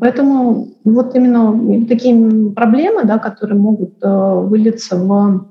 Поэтому 0.00 0.68
вот 0.84 1.14
именно 1.14 1.86
такие 1.86 2.50
проблемы, 2.52 3.04
да, 3.04 3.18
которые 3.18 3.58
могут 3.58 4.02
э, 4.02 4.34
вылиться 4.46 4.96
в 4.96 5.50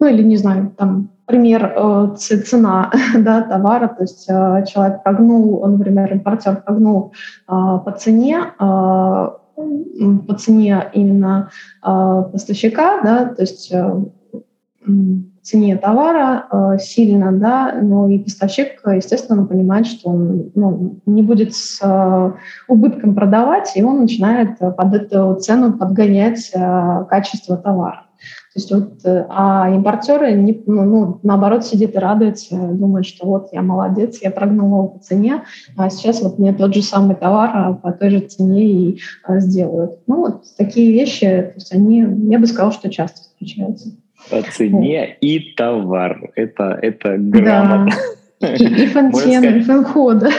ну 0.00 0.06
или 0.06 0.22
не 0.22 0.36
знаю, 0.36 0.74
там 0.76 1.10
пример 1.26 1.72
э, 1.76 2.14
цена 2.16 2.90
да, 3.18 3.42
товара, 3.42 3.88
то 3.88 4.02
есть 4.02 4.26
э, 4.28 4.64
человек 4.66 5.02
прогнул, 5.02 5.66
например, 5.66 6.12
импортер 6.12 6.62
прогнул 6.62 7.12
э, 7.48 7.52
по 7.84 7.92
цене, 7.98 8.52
э, 8.58 9.28
по 9.54 10.34
цене 10.34 10.90
именно 10.92 11.50
э, 11.82 12.22
поставщика, 12.32 13.00
да, 13.02 13.26
то 13.26 13.42
есть 13.42 13.72
э, 13.72 14.00
цене 15.42 15.76
товара 15.76 16.46
э, 16.50 16.78
сильно, 16.78 17.32
да, 17.32 17.78
но 17.80 18.08
и 18.08 18.18
поставщик, 18.18 18.80
естественно, 18.86 19.46
понимает, 19.46 19.86
что 19.86 20.10
он 20.10 20.50
ну, 20.54 21.00
не 21.06 21.22
будет 21.22 21.54
с 21.54 21.80
э, 21.82 22.32
убытком 22.68 23.14
продавать, 23.14 23.72
и 23.76 23.82
он 23.82 24.00
начинает 24.00 24.58
под 24.58 24.94
эту 24.94 25.36
цену 25.36 25.74
подгонять 25.74 26.52
качество 27.08 27.56
товара. 27.56 28.03
То 28.54 28.60
есть 28.60 28.70
вот, 28.70 29.04
э, 29.04 29.26
а 29.30 29.68
импортеры, 29.74 30.32
не, 30.32 30.62
ну, 30.66 30.84
ну, 30.84 31.20
наоборот, 31.24 31.66
сидит 31.66 31.96
и 31.96 31.98
радуется, 31.98 32.54
думает, 32.54 33.04
что 33.04 33.26
вот 33.26 33.48
я 33.50 33.62
молодец, 33.62 34.20
я 34.22 34.30
прогнал 34.30 34.66
его 34.68 34.86
по 34.86 35.00
цене, 35.00 35.42
а 35.76 35.90
сейчас 35.90 36.22
вот 36.22 36.38
мне 36.38 36.52
тот 36.52 36.72
же 36.72 36.80
самый 36.80 37.16
товар 37.16 37.50
а 37.52 37.72
по 37.72 37.90
той 37.90 38.10
же 38.10 38.20
цене 38.20 38.64
и 38.64 39.00
а, 39.24 39.40
сделают. 39.40 39.98
Ну 40.06 40.18
вот 40.18 40.44
такие 40.56 40.92
вещи, 40.92 41.26
то 41.26 41.54
есть 41.56 41.74
они, 41.74 42.06
я 42.30 42.38
бы 42.38 42.46
сказала, 42.46 42.72
что 42.72 42.88
часто 42.90 43.22
встречаются. 43.22 43.88
По 44.30 44.40
цене 44.42 45.00
вот. 45.00 45.16
и 45.20 45.54
товар. 45.56 46.30
Это, 46.36 46.78
это 46.80 47.16
грамотно. 47.18 47.92
Да. 48.40 48.54
И, 48.54 48.64
и 48.64 48.86
фонтен, 48.86 49.56
и 49.56 49.60
фанхода. 49.62 50.30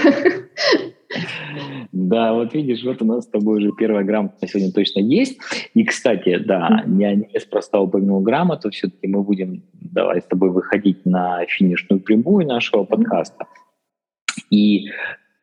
Да, 2.10 2.34
вот 2.34 2.54
видишь, 2.54 2.84
вот 2.84 3.02
у 3.02 3.06
нас 3.06 3.24
с 3.24 3.28
тобой 3.28 3.58
уже 3.58 3.72
первая 3.72 4.04
грамота 4.04 4.48
сегодня 4.48 4.72
точно 4.72 5.00
есть. 5.00 5.40
И, 5.74 5.84
кстати, 5.84 6.38
да, 6.38 6.84
я 6.86 7.16
неспроста 7.16 7.80
упомянул 7.80 8.22
грамоту, 8.22 8.70
все-таки 8.70 9.08
мы 9.08 9.24
будем 9.24 9.64
давай 9.74 10.22
с 10.22 10.26
тобой 10.26 10.52
выходить 10.52 11.04
на 11.06 11.44
финишную 11.48 12.00
прямую 12.00 12.46
нашего 12.46 12.84
подкаста. 12.84 13.48
И 14.52 14.90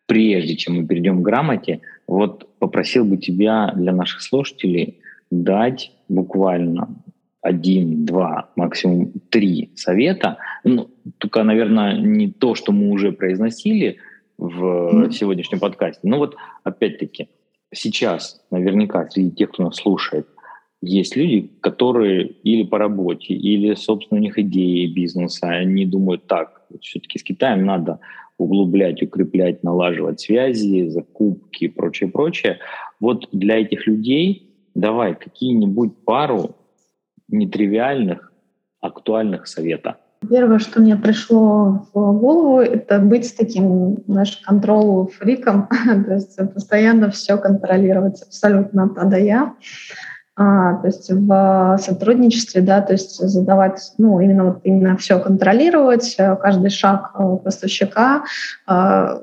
прежде 0.06 0.54
чем 0.54 0.76
мы 0.76 0.86
перейдем 0.86 1.20
к 1.20 1.24
грамоте, 1.24 1.80
вот 2.06 2.56
попросил 2.60 3.04
бы 3.04 3.16
тебя 3.16 3.72
для 3.74 3.92
наших 3.92 4.22
слушателей 4.22 5.00
дать 5.32 5.90
буквально 6.08 6.94
один, 7.40 8.04
два, 8.04 8.50
максимум 8.54 9.12
три 9.30 9.72
совета. 9.74 10.38
Ну, 10.62 10.90
только, 11.18 11.42
наверное, 11.42 11.98
не 11.98 12.30
то, 12.30 12.54
что 12.54 12.70
мы 12.70 12.90
уже 12.90 13.10
произносили– 13.10 13.98
в 14.42 15.12
сегодняшнем 15.12 15.60
подкасте. 15.60 16.00
Ну 16.02 16.18
вот, 16.18 16.36
опять-таки, 16.64 17.28
сейчас 17.72 18.44
наверняка 18.50 19.08
среди 19.08 19.30
тех, 19.30 19.50
кто 19.50 19.64
нас 19.64 19.76
слушает, 19.76 20.26
есть 20.80 21.14
люди, 21.14 21.52
которые 21.60 22.26
или 22.26 22.64
по 22.64 22.78
работе, 22.78 23.34
или, 23.34 23.74
собственно, 23.74 24.18
у 24.20 24.22
них 24.22 24.36
идеи 24.38 24.86
бизнеса, 24.86 25.48
они 25.48 25.86
думают, 25.86 26.26
так, 26.26 26.62
все-таки 26.80 27.20
с 27.20 27.22
Китаем 27.22 27.64
надо 27.64 28.00
углублять, 28.36 29.00
укреплять, 29.00 29.62
налаживать 29.62 30.20
связи, 30.20 30.88
закупки 30.88 31.64
и 31.64 31.68
прочее, 31.68 32.10
прочее. 32.10 32.58
Вот 32.98 33.28
для 33.30 33.60
этих 33.60 33.86
людей 33.86 34.50
давай 34.74 35.14
какие-нибудь 35.14 36.04
пару 36.04 36.56
нетривиальных, 37.28 38.32
актуальных 38.80 39.46
совета. 39.46 39.98
Первое, 40.28 40.58
что 40.58 40.80
мне 40.80 40.96
пришло 40.96 41.86
в 41.92 42.12
голову, 42.18 42.60
это 42.60 42.98
быть 42.98 43.34
таким, 43.36 43.98
знаешь, 44.06 44.40
контрол-фриком, 44.46 45.68
то 46.06 46.14
есть 46.14 46.36
постоянно 46.54 47.10
все 47.10 47.36
контролировать 47.36 48.22
абсолютно 48.22 48.84
от 48.96 49.18
Я. 49.18 49.54
А, 50.34 50.76
то 50.76 50.86
есть 50.86 51.10
в 51.10 51.78
сотрудничестве, 51.78 52.62
да, 52.62 52.80
то 52.80 52.92
есть 52.92 53.18
задавать, 53.18 53.92
ну, 53.98 54.18
именно 54.20 54.44
вот 54.44 54.60
именно 54.64 54.96
все 54.96 55.18
контролировать, 55.18 56.16
каждый 56.16 56.70
шаг 56.70 57.12
э, 57.18 57.36
поставщика, 57.44 58.24
а, 58.66 59.22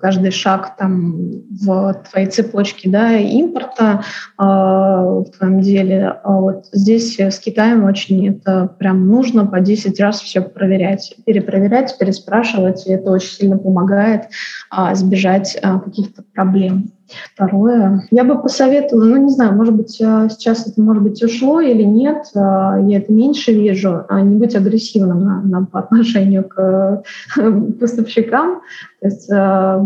каждый 0.00 0.30
шаг 0.30 0.76
там 0.76 1.42
в 1.50 2.04
твоей 2.10 2.28
цепочке 2.28 2.88
да, 2.88 3.16
импорта 3.16 4.04
э, 4.38 4.42
в 4.42 5.26
твоем 5.36 5.60
деле. 5.60 6.14
А 6.22 6.32
вот 6.40 6.66
здесь 6.72 7.18
с 7.18 7.38
Китаем 7.38 7.84
очень 7.84 8.28
это 8.28 8.66
прям 8.78 9.06
нужно 9.06 9.46
по 9.46 9.60
10 9.60 9.98
раз 10.00 10.20
все 10.20 10.40
проверять, 10.40 11.14
перепроверять, 11.26 11.96
переспрашивать, 11.98 12.86
и 12.86 12.92
это 12.92 13.10
очень 13.10 13.30
сильно 13.30 13.58
помогает 13.58 14.28
э, 14.70 14.92
избежать 14.92 15.56
э, 15.60 15.78
каких-то 15.80 16.22
проблем. 16.32 16.93
Второе, 17.34 18.06
я 18.10 18.24
бы 18.24 18.40
посоветовала, 18.40 19.04
ну 19.04 19.16
не 19.24 19.30
знаю, 19.30 19.54
может 19.54 19.74
быть 19.74 20.00
э, 20.00 20.28
сейчас 20.30 20.66
это 20.66 20.80
может 20.80 21.02
быть 21.02 21.22
ушло 21.22 21.60
или 21.60 21.82
нет, 21.82 22.24
э, 22.34 22.38
я 22.38 22.98
это 22.98 23.12
меньше 23.12 23.52
вижу, 23.52 24.04
а 24.08 24.22
не 24.22 24.36
быть 24.36 24.54
агрессивным 24.54 25.20
на, 25.20 25.42
на, 25.42 25.66
по 25.66 25.80
отношению 25.80 26.44
к 26.44 27.04
э, 27.36 27.52
поставщикам, 27.80 28.60
то 29.00 29.06
есть 29.06 29.30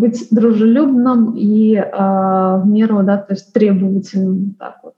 быть 0.00 0.28
дружелюбным 0.30 1.34
и 1.36 1.74
в 1.76 2.62
меру, 2.66 3.02
да, 3.02 3.16
то 3.16 3.34
есть 3.34 3.52
требовательным, 3.52 4.54
так 4.58 4.76
вот. 4.84 4.94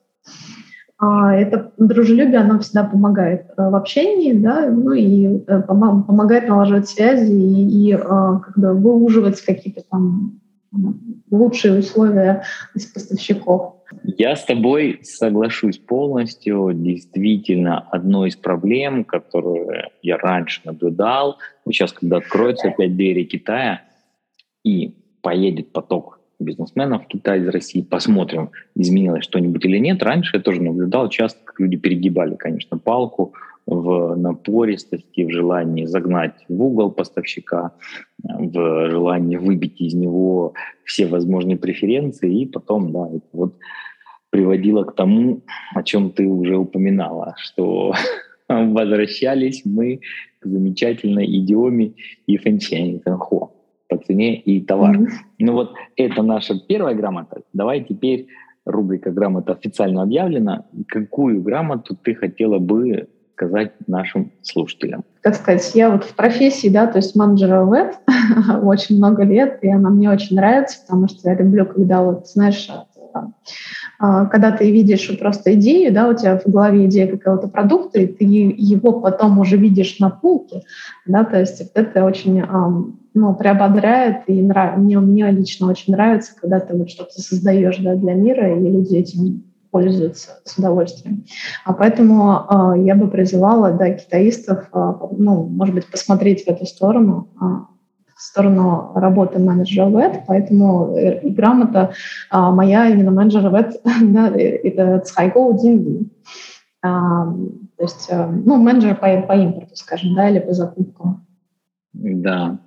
А 0.99 1.35
это 1.35 1.73
дружелюбие, 1.79 2.41
оно 2.41 2.59
всегда 2.59 2.85
помогает 2.85 3.47
в 3.57 3.75
общении, 3.75 4.35
да, 4.35 4.69
ну 4.69 4.93
и 4.93 5.39
помогает 5.39 6.49
налаживать 6.49 6.91
связи 6.91 7.33
и, 7.33 7.93
и 7.93 7.97
как 7.97 8.59
бы 8.59 8.75
выуживать 8.75 9.41
какие-то 9.41 9.83
там 9.91 10.40
лучшие 11.31 11.79
условия 11.79 12.45
из 12.75 12.87
поставщиков. 12.87 13.77
Я 14.05 14.37
с 14.37 14.45
тобой 14.45 15.01
соглашусь 15.03 15.79
полностью. 15.79 16.73
Действительно, 16.73 17.81
одной 17.81 18.29
из 18.29 18.37
проблем, 18.37 19.05
которую 19.05 19.91
я 20.03 20.17
раньше 20.17 20.61
наблюдал, 20.65 21.39
сейчас, 21.67 21.93
когда 21.93 22.19
откроются 22.19 22.69
опять 22.69 22.97
двери 22.97 23.25
Китая 23.25 23.83
и 24.65 24.95
поедет 25.23 25.73
поток 25.73 26.21
бизнесменов 26.39 27.05
в 27.05 27.09
Китай 27.09 27.41
из 27.41 27.49
России, 27.49 27.83
посмотрим, 27.83 28.51
изменилось 28.75 29.25
что-нибудь 29.25 29.65
или 29.65 29.79
нет. 29.79 30.03
Раньше 30.03 30.37
я 30.37 30.43
тоже 30.43 30.63
наблюдал 30.63 31.09
часто, 31.09 31.41
как 31.45 31.61
люди 31.61 31.77
перегибали, 31.77 32.37
конечно, 32.37 32.79
палку, 32.79 33.35
в 33.71 34.17
напористости, 34.17 35.23
в 35.25 35.31
желании 35.31 35.87
загнать 35.87 36.35
в 36.49 36.63
угол 36.63 36.91
поставщика, 36.91 37.73
в 38.23 38.91
желании 38.91 39.37
выбить 39.37 39.81
из 39.81 39.95
него 39.95 40.55
все 40.85 41.07
возможные 41.07 41.57
преференции, 41.57 42.43
и 42.43 42.47
потом, 42.47 42.93
да, 42.93 43.09
это 43.09 43.27
вот 43.33 43.55
приводило 44.31 44.85
к 44.85 44.95
тому, 44.95 45.43
о 45.75 45.83
чем 45.83 46.11
ты 46.11 46.27
уже 46.27 46.57
упоминала, 46.57 47.35
что 47.39 47.95
возвращались 48.49 49.63
мы 49.65 50.01
к 50.41 50.47
замечательной 50.47 51.27
идиоме 51.27 51.95
и 52.27 52.37
фэнчэнь, 52.37 53.01
фэнхо 53.05 53.51
по 53.89 53.97
цене 53.99 54.37
и 54.41 54.61
товар. 54.61 54.97
Mm-hmm. 54.97 55.09
Ну 55.41 55.53
вот 55.53 55.75
это 55.97 56.23
наша 56.23 56.55
первая 56.69 56.95
грамота. 56.95 57.43
Давай 57.53 57.85
теперь 57.85 58.29
рубрика 58.65 59.11
«Грамота» 59.11 59.53
официально 59.53 60.03
объявлена. 60.03 60.67
Какую 60.87 61.43
грамоту 61.43 61.97
ты 61.97 62.15
хотела 62.15 62.59
бы 62.59 63.09
сказать 63.41 63.73
нашим 63.87 64.33
слушателям? 64.43 65.05
Как 65.23 65.35
сказать, 65.35 65.75
я 65.75 65.91
вот 65.91 66.05
в 66.05 66.15
профессии, 66.15 66.69
да, 66.69 66.87
то 66.87 66.99
есть 66.99 67.17
менеджера 67.17 67.65
веб 67.65 67.95
очень 68.63 68.99
много 68.99 69.23
лет, 69.23 69.59
и 69.63 69.71
она 69.71 69.89
мне 69.89 70.11
очень 70.11 70.37
нравится, 70.37 70.79
потому 70.83 71.09
что 71.09 71.31
я 71.31 71.37
люблю, 71.37 71.65
когда 71.65 72.03
вот, 72.03 72.29
знаешь, 72.29 72.69
а, 73.99 74.27
когда 74.27 74.53
ты 74.53 74.71
видишь 74.71 75.11
просто 75.19 75.55
идею, 75.55 75.93
да, 75.93 76.09
у 76.09 76.15
тебя 76.15 76.39
в 76.39 76.47
голове 76.47 76.87
идея 76.87 77.07
какого-то 77.07 77.49
продукта, 77.49 78.01
и 78.01 78.07
ты 78.07 78.25
его 78.25 79.01
потом 79.01 79.39
уже 79.39 79.57
видишь 79.57 79.99
на 80.01 80.11
полке, 80.11 80.63
да, 81.07 81.25
то 81.25 81.41
есть 81.41 81.63
это 81.75 82.05
очень 82.05 82.43
ну, 83.13 83.35
приободряет, 83.35 84.23
и 84.27 84.41
нрав... 84.43 84.77
мне, 84.77 84.99
мне 85.01 85.31
лично 85.31 85.69
очень 85.69 85.95
нравится, 85.95 86.33
когда 86.39 86.61
ты 86.61 86.77
вот 86.77 86.91
что-то 86.91 87.21
создаешь 87.21 87.79
да, 87.79 87.95
для 87.95 88.15
мира, 88.15 88.55
и 88.55 88.61
люди 88.61 88.97
этим 88.97 89.50
пользуются 89.71 90.41
с 90.45 90.59
удовольствием. 90.59 91.25
А 91.65 91.73
поэтому 91.73 92.47
э, 92.77 92.83
я 92.85 92.95
бы 92.95 93.09
призывала 93.09 93.73
да, 93.73 93.91
китаистов, 93.91 94.69
э, 94.73 94.93
ну, 95.17 95.45
может 95.45 95.75
быть, 95.75 95.87
посмотреть 95.87 96.45
в 96.45 96.49
эту 96.49 96.67
сторону, 96.67 97.29
э, 97.41 97.45
в 98.17 98.23
сторону 98.23 98.93
работы 98.95 99.39
менеджера 99.39 99.87
ВЭД, 99.87 100.25
поэтому 100.27 100.97
э, 100.97 101.21
и 101.21 101.31
грамота 101.31 101.93
а, 102.29 102.51
моя 102.51 102.89
именно 102.89 103.11
менеджера 103.11 103.49
ВЭД, 103.49 103.81
да, 104.03 104.31
это 104.37 105.01
Цхайго 105.01 105.53
Динли. 105.59 106.11
А, 106.83 107.27
то 107.27 107.83
есть, 107.83 108.09
э, 108.11 108.27
ну, 108.27 108.57
менеджер 108.57 108.95
по, 108.97 109.23
по 109.23 109.33
импорту, 109.33 109.75
скажем, 109.75 110.15
да, 110.15 110.29
или 110.29 110.39
по 110.39 110.53
закупкам. 110.53 111.27
Да, 111.93 112.61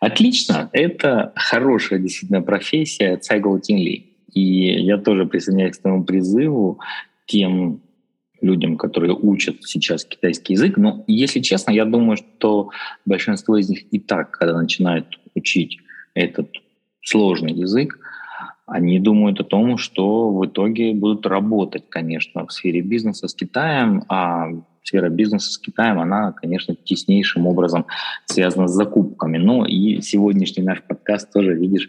отлично. 0.00 0.70
Это 0.72 1.32
хорошая 1.34 1.98
действительно 1.98 2.42
профессия 2.42 3.16
Цайгоу 3.16 3.60
Тинли. 3.60 4.15
И 4.36 4.84
я 4.84 4.98
тоже 4.98 5.24
присоединяюсь 5.24 5.78
к 5.78 5.82
тому 5.82 6.04
призыву 6.04 6.78
тем 7.24 7.80
людям, 8.42 8.76
которые 8.76 9.14
учат 9.14 9.64
сейчас 9.64 10.04
китайский 10.04 10.52
язык. 10.52 10.76
Но, 10.76 11.04
если 11.06 11.40
честно, 11.40 11.70
я 11.70 11.86
думаю, 11.86 12.18
что 12.18 12.68
большинство 13.06 13.56
из 13.56 13.70
них 13.70 13.84
и 13.90 13.98
так, 13.98 14.32
когда 14.32 14.60
начинают 14.60 15.18
учить 15.34 15.78
этот 16.12 16.50
сложный 17.02 17.54
язык, 17.54 17.98
они 18.66 19.00
думают 19.00 19.40
о 19.40 19.44
том, 19.44 19.78
что 19.78 20.30
в 20.30 20.44
итоге 20.44 20.92
будут 20.92 21.24
работать, 21.24 21.84
конечно, 21.88 22.46
в 22.46 22.52
сфере 22.52 22.82
бизнеса 22.82 23.28
с 23.28 23.34
Китаем, 23.34 24.02
а 24.10 24.50
сфера 24.82 25.08
бизнеса 25.08 25.50
с 25.50 25.58
Китаем, 25.58 25.98
она, 25.98 26.32
конечно, 26.32 26.74
теснейшим 26.74 27.46
образом 27.46 27.86
связана 28.26 28.68
с 28.68 28.72
закупками. 28.72 29.38
Но 29.38 29.64
и 29.64 30.02
сегодняшний 30.02 30.62
наш 30.62 30.82
подкаст 30.82 31.32
тоже, 31.32 31.54
видишь, 31.54 31.88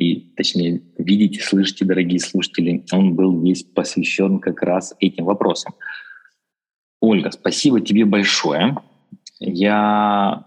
и 0.00 0.32
точнее 0.34 0.80
видите, 0.96 1.42
слышите, 1.42 1.84
дорогие 1.84 2.18
слушатели, 2.20 2.82
он 2.90 3.14
был 3.14 3.38
весь 3.42 3.62
посвящен 3.62 4.38
как 4.38 4.62
раз 4.62 4.94
этим 4.98 5.26
вопросам. 5.26 5.74
Ольга, 7.00 7.30
спасибо 7.30 7.82
тебе 7.82 8.06
большое. 8.06 8.76
Я 9.38 10.46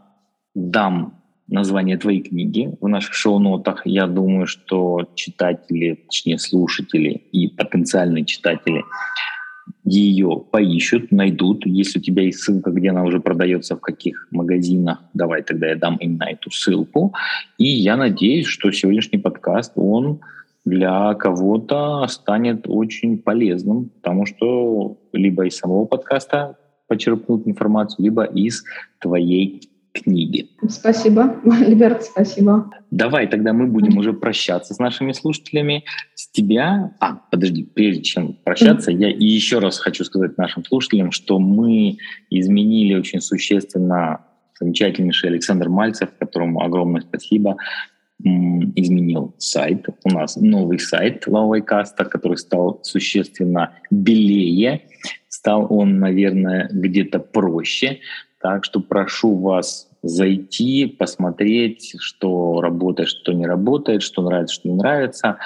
дам 0.55 1.21
название 1.47 1.97
твоей 1.97 2.23
книги 2.23 2.75
в 2.81 2.87
наших 2.87 3.13
шоу-нотах. 3.13 3.85
Я 3.85 4.07
думаю, 4.07 4.47
что 4.47 5.07
читатели, 5.13 6.03
точнее 6.05 6.39
слушатели 6.39 7.09
и 7.31 7.47
потенциальные 7.47 8.25
читатели 8.25 8.83
ее 9.84 10.43
поищут, 10.51 11.11
найдут. 11.11 11.66
Если 11.66 11.99
у 11.99 12.01
тебя 12.01 12.24
есть 12.24 12.39
ссылка, 12.39 12.72
где 12.72 12.89
она 12.89 13.03
уже 13.03 13.20
продается, 13.20 13.76
в 13.76 13.80
каких 13.80 14.28
магазинах, 14.32 14.99
давай 15.14 15.43
тогда 15.43 15.68
я 15.68 15.76
дам 15.76 15.97
именно 15.97 16.24
эту 16.24 16.51
ссылку. 16.51 17.14
И 17.57 17.66
я 17.66 17.97
надеюсь, 17.97 18.45
что 18.45 18.72
сегодняшний 18.72 19.20
подкаст, 19.20 19.74
он 19.76 20.20
для 20.66 21.14
кого-то 21.16 22.07
станет 22.07 22.66
очень 22.68 23.18
полезным, 23.18 23.89
потому 24.01 24.26
что 24.26 24.97
либо 25.11 25.45
из 25.45 25.57
самого 25.57 25.86
подкаста 25.86 26.57
почерпнут 26.88 27.47
информацию, 27.47 28.05
либо 28.05 28.24
из 28.24 28.64
твоей 28.99 29.61
книги. 29.93 30.49
Спасибо, 30.67 31.39
Альберт, 31.45 32.03
спасибо. 32.03 32.69
Давай 32.91 33.27
тогда 33.27 33.53
мы 33.53 33.67
будем 33.67 33.97
уже 33.97 34.13
прощаться 34.13 34.73
с 34.73 34.79
нашими 34.79 35.13
слушателями. 35.13 35.85
С 36.15 36.29
тебя... 36.29 36.95
А, 36.99 37.21
подожди, 37.31 37.63
прежде 37.63 38.01
чем 38.01 38.33
прощаться, 38.43 38.91
mm-hmm. 38.91 38.97
я 38.97 39.09
еще 39.09 39.59
раз 39.59 39.79
хочу 39.79 40.03
сказать 40.03 40.37
нашим 40.37 40.65
слушателям, 40.65 41.11
что 41.11 41.39
мы 41.39 41.97
изменили 42.29 42.95
очень 42.95 43.21
существенно 43.21 44.25
замечательнейший 44.59 45.29
Александр 45.29 45.69
Мальцев, 45.69 46.09
которому 46.19 46.61
огромное 46.61 47.01
спасибо, 47.01 47.57
изменил 48.19 49.35
сайт. 49.37 49.85
У 50.03 50.09
нас 50.09 50.37
новый 50.37 50.79
сайт 50.79 51.27
Лавайкаста, 51.27 52.05
который 52.05 52.37
стал 52.37 52.79
существенно 52.83 53.73
белее. 53.91 54.83
Стал 55.27 55.67
он, 55.69 55.99
наверное, 55.99 56.69
где-то 56.71 57.19
проще. 57.19 57.99
Так 58.43 58.65
что 58.65 58.81
прошу 58.81 59.37
вас 59.37 59.89
зайти, 60.01 60.85
посмотреть, 60.85 61.95
что 61.97 62.59
работает, 62.59 63.07
что 63.07 63.31
не 63.31 63.47
работает, 63.47 64.03
что 64.03 64.21
нравится, 64.21 64.55
что 64.55 64.67
не 64.67 64.75
нравится, 64.75 65.37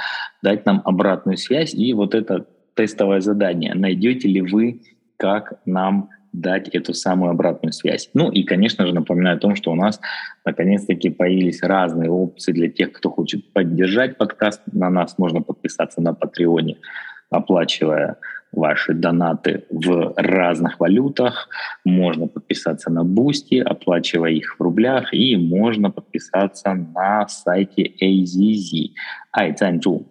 дать 0.42 0.66
нам 0.66 0.82
обратную 0.84 1.38
связь. 1.38 1.76
И 1.76 1.94
вот 1.94 2.16
это 2.16 2.48
тестовое 2.74 3.22
задание. 3.22 3.76
Найдете 3.76 4.28
ли 4.28 4.42
вы, 4.42 4.82
как 5.18 5.60
нам 5.66 6.10
дать 6.34 6.70
эту 6.70 6.96
самую 6.96 7.30
обратную 7.30 7.72
связь. 7.72 8.10
Ну 8.16 8.32
и, 8.32 8.44
конечно 8.44 8.88
же, 8.88 8.96
напоминаю 8.96 9.38
о 9.38 9.40
том, 9.40 9.56
что 9.56 9.72
у 9.72 9.76
нас 9.76 10.00
наконец-таки 10.44 11.12
появились 11.12 11.62
разные 11.62 12.10
опции 12.10 12.52
для 12.52 12.68
тех, 12.68 12.94
кто 12.94 13.12
хочет 13.12 13.54
поддержать 13.54 14.18
подкаст. 14.18 14.62
На 14.72 14.90
нас 14.90 15.20
можно 15.20 15.44
подписаться 15.44 16.02
на 16.02 16.16
Патреоне, 16.16 16.78
оплачивая 17.30 18.18
ваши 18.52 18.94
донаты 18.94 19.66
в 19.70 20.14
разных 20.16 20.80
валютах. 20.80 21.50
Можно 21.86 22.28
подписаться 22.28 22.92
на 22.92 23.04
Бусти, 23.04 23.60
оплачивая 23.60 24.32
их 24.32 24.58
в 24.58 24.62
рублях, 24.62 25.14
и 25.14 25.36
можно 25.36 25.92
подписаться 25.92 26.74
на 26.74 27.28
сайте 27.28 27.92
AZZ. 28.02 28.94
Айцанчжу. 29.32 30.08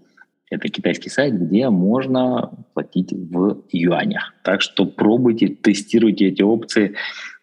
Это 0.48 0.68
китайский 0.68 1.10
сайт, 1.10 1.34
где 1.34 1.68
можно 1.70 2.50
платить 2.72 3.12
в 3.12 3.64
юанях. 3.72 4.32
Так 4.44 4.62
что 4.62 4.86
пробуйте, 4.86 5.48
тестируйте 5.48 6.28
эти 6.28 6.42
опции. 6.42 6.94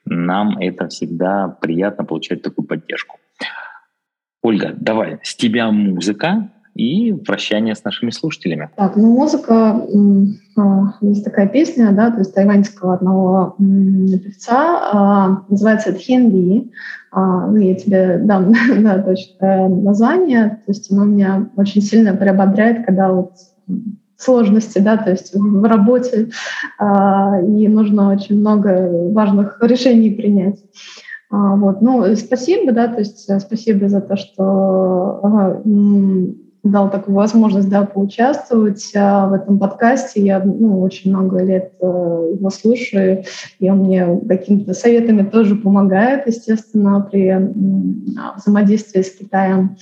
Нам 0.05 0.57
это 0.57 0.87
всегда 0.87 1.49
приятно 1.49 2.05
получать 2.05 2.41
такую 2.41 2.65
поддержку. 2.65 3.17
Ольга, 4.41 4.73
давай, 4.77 5.19
с 5.23 5.35
тебя 5.35 5.71
музыка, 5.71 6.51
и 6.75 7.13
прощание 7.13 7.75
с 7.75 7.83
нашими 7.83 8.09
слушателями. 8.09 8.69
Так, 8.75 8.95
ну 8.95 9.13
музыка, 9.13 9.85
а, 10.57 10.93
есть 11.01 11.23
такая 11.23 11.47
песня, 11.47 11.91
да, 11.91 12.11
то 12.11 12.19
есть 12.19 12.33
тайваньского 12.33 12.95
одного 12.95 13.55
певца, 13.57 14.79
а, 14.91 15.43
называется 15.49 15.93
Тхенди. 15.93 16.71
А, 17.11 17.47
ну, 17.47 17.57
я 17.57 17.75
тебе 17.75 18.17
дам 18.23 18.53
да, 18.81 18.99
точное 18.99 19.69
название, 19.69 20.61
то 20.65 20.71
есть 20.71 20.91
оно 20.91 21.05
меня 21.05 21.49
очень 21.57 21.81
сильно 21.81 22.15
приободряет, 22.15 22.85
когда 22.85 23.11
вот 23.11 23.33
сложности, 24.17 24.79
да, 24.79 24.97
то 24.97 25.11
есть 25.11 25.35
в 25.35 25.63
работе, 25.65 26.29
и 26.79 27.67
нужно 27.67 28.13
очень 28.13 28.39
много 28.39 29.11
важных 29.11 29.57
решений 29.61 30.11
принять. 30.11 30.63
Вот, 31.29 31.81
ну, 31.81 32.15
спасибо, 32.15 32.71
да, 32.71 32.87
то 32.87 32.99
есть 32.99 33.29
спасибо 33.41 33.89
за 33.89 33.99
то, 33.99 34.15
что 34.15 35.61
дал 36.63 36.89
такую 36.89 37.15
возможность 37.15 37.69
да, 37.69 37.83
поучаствовать 37.83 38.91
а, 38.95 39.27
в 39.27 39.33
этом 39.33 39.59
подкасте. 39.59 40.21
Я 40.21 40.39
ну, 40.39 40.81
очень 40.81 41.11
много 41.11 41.43
лет 41.43 41.73
э, 41.81 41.85
его 41.85 42.49
слушаю, 42.49 43.25
и 43.59 43.69
он 43.69 43.79
мне 43.79 44.21
какими-то 44.27 44.73
советами 44.73 45.23
тоже 45.23 45.55
помогает, 45.55 46.25
естественно, 46.25 47.01
при 47.01 47.35
взаимодействии 48.37 49.01
с 49.01 49.11
Китаем. 49.11 49.75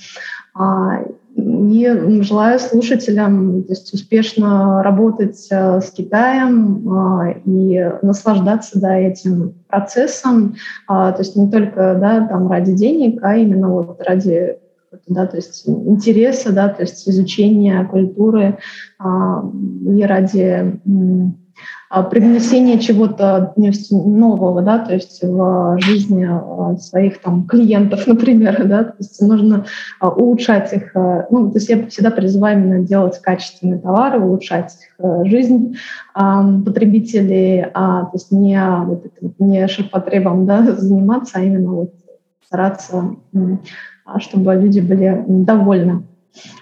А, 0.54 1.04
и 1.34 2.20
желаю 2.20 2.58
слушателям 2.58 3.62
то 3.62 3.72
есть, 3.72 3.94
успешно 3.94 4.82
работать 4.82 5.46
э, 5.50 5.80
с 5.80 5.90
Китаем 5.92 6.88
а, 6.90 7.30
и 7.46 7.90
наслаждаться 8.02 8.80
да, 8.80 8.98
этим 8.98 9.54
процессом, 9.68 10.56
то 10.86 11.14
есть 11.16 11.36
не 11.36 11.50
только 11.50 11.96
да, 11.98 12.26
там, 12.26 12.50
ради 12.50 12.74
денег, 12.74 13.20
а 13.22 13.36
именно 13.36 13.70
вот 13.70 14.02
ради 14.02 14.58
да, 15.06 15.26
то 15.26 15.36
есть 15.36 15.68
интереса, 15.68 16.52
да, 16.52 16.68
то 16.68 16.82
есть 16.82 17.08
изучения 17.08 17.84
культуры 17.84 18.58
а, 18.98 19.42
и 19.86 20.02
ради 20.02 20.80
а, 21.92 22.04
привнесения 22.04 22.78
чего-то 22.78 23.52
нового, 23.90 24.62
да, 24.62 24.78
то 24.78 24.94
есть 24.94 25.22
в 25.22 25.76
жизни 25.80 26.26
а, 26.26 26.74
своих 26.78 27.20
там 27.20 27.46
клиентов, 27.46 28.06
например, 28.06 28.66
да, 28.66 28.84
то 28.84 28.94
есть 28.98 29.20
нужно 29.20 29.66
а, 30.00 30.08
улучшать 30.08 30.72
их, 30.72 30.92
ну, 30.94 31.50
то 31.50 31.58
есть 31.58 31.68
я 31.68 31.86
всегда 31.88 32.10
призываю 32.10 32.58
именно 32.58 32.82
делать 32.82 33.20
качественные 33.20 33.78
товары, 33.78 34.20
улучшать 34.20 34.72
их 34.98 35.26
жизнь 35.26 35.76
потребителей, 36.14 37.66
а, 37.74 38.04
то 38.04 38.12
есть 38.14 38.32
не, 38.32 38.58
вот 38.86 39.04
это, 39.04 39.34
не 39.38 39.68
ширпотребом, 39.68 40.46
да, 40.46 40.62
заниматься, 40.72 41.40
а 41.40 41.42
именно 41.42 41.72
вот 41.72 41.92
стараться 42.52 43.16
а, 44.04 44.20
чтобы 44.20 44.54
люди 44.56 44.80
были 44.80 45.24
довольны 45.26 46.04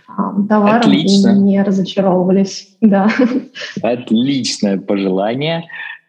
а, 0.06 0.40
товаром 0.48 0.80
Отлично. 0.80 1.30
и 1.30 1.38
не 1.38 1.62
разочаровывались. 1.62 2.76
Да. 2.80 3.08
Отличное 3.82 4.78
пожелание. 4.78 5.64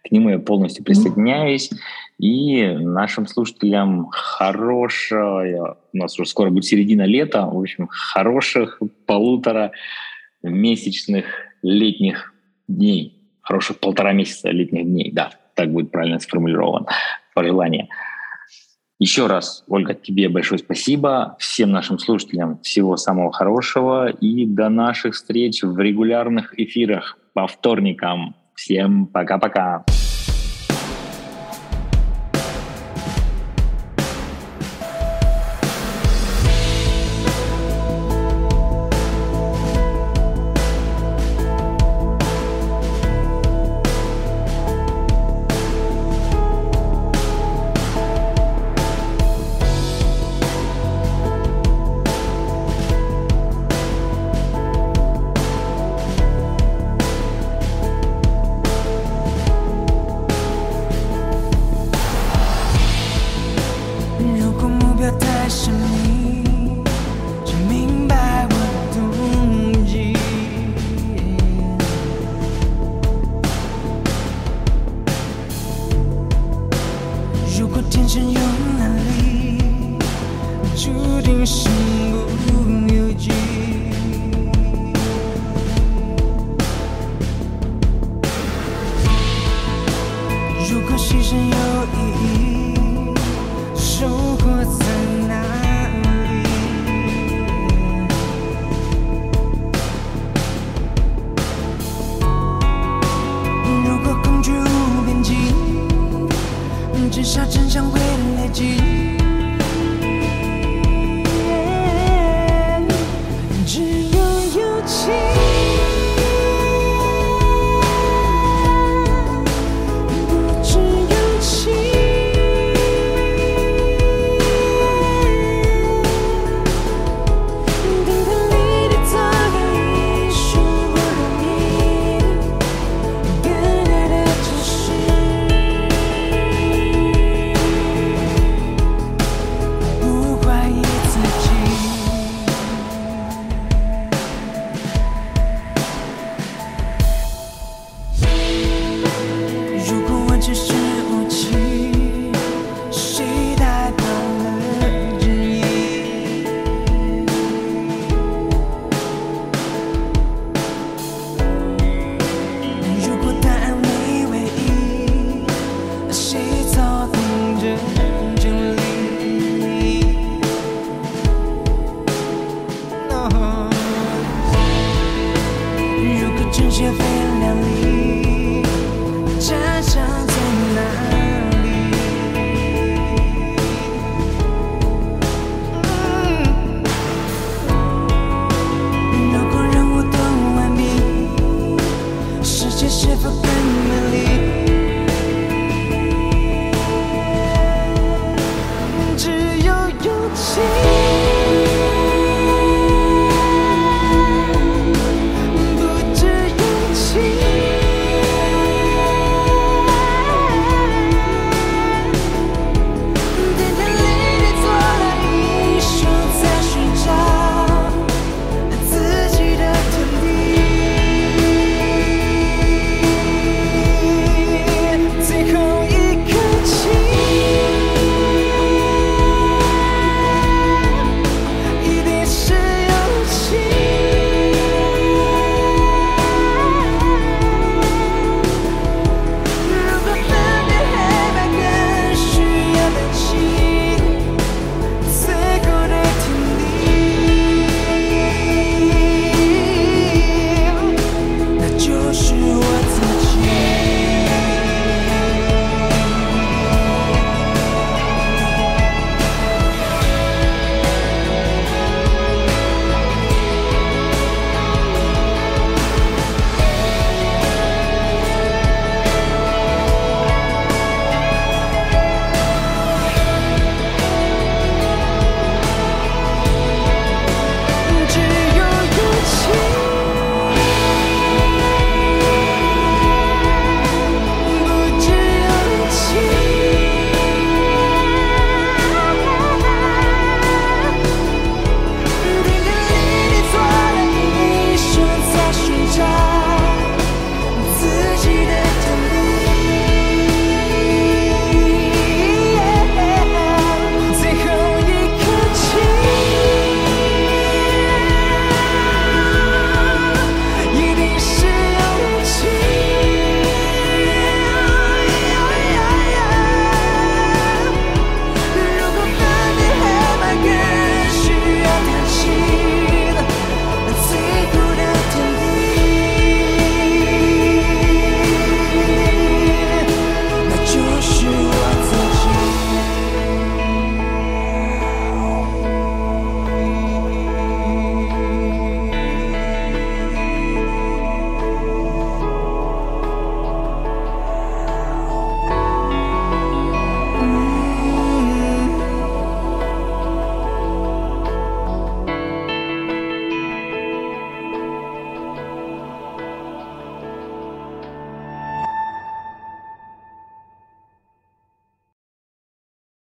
К 0.08 0.12
нему 0.12 0.30
я 0.30 0.40
полностью 0.40 0.84
присоединяюсь. 0.84 1.72
И 2.20 2.68
нашим 2.68 3.26
слушателям 3.26 4.08
хорошая, 4.12 5.78
у 5.94 5.98
нас 5.98 6.20
уже 6.20 6.30
скоро 6.30 6.52
будет 6.52 6.66
середина 6.66 7.04
лета, 7.04 7.48
в 7.48 7.60
общем, 7.60 7.88
хороших 7.90 8.80
полутора 9.08 9.72
месячных 10.44 11.26
летних 11.64 12.36
дней. 12.68 13.18
Хороших 13.42 13.80
полтора 13.80 14.14
месяца 14.14 14.52
летних 14.52 14.86
дней, 14.86 15.12
да, 15.12 15.32
так 15.56 15.72
будет 15.72 15.90
правильно 15.90 16.20
сформулировано 16.20 16.86
пожелание. 17.34 17.88
Еще 19.02 19.26
раз, 19.26 19.64
Ольга, 19.68 19.96
тебе 19.96 20.30
большое 20.30 20.60
спасибо. 20.60 21.36
Всем 21.40 21.72
нашим 21.72 21.98
слушателям 21.98 22.60
всего 22.60 22.98
самого 22.98 23.32
хорошего 23.32 24.10
и 24.10 24.46
до 24.46 24.70
наших 24.70 25.16
встреч 25.16 25.64
в 25.64 25.80
регулярных 25.80 26.54
эфирах 26.60 27.18
по 27.34 27.48
вторникам. 27.48 28.36
Всем 28.54 29.08
пока-пока. 29.08 29.84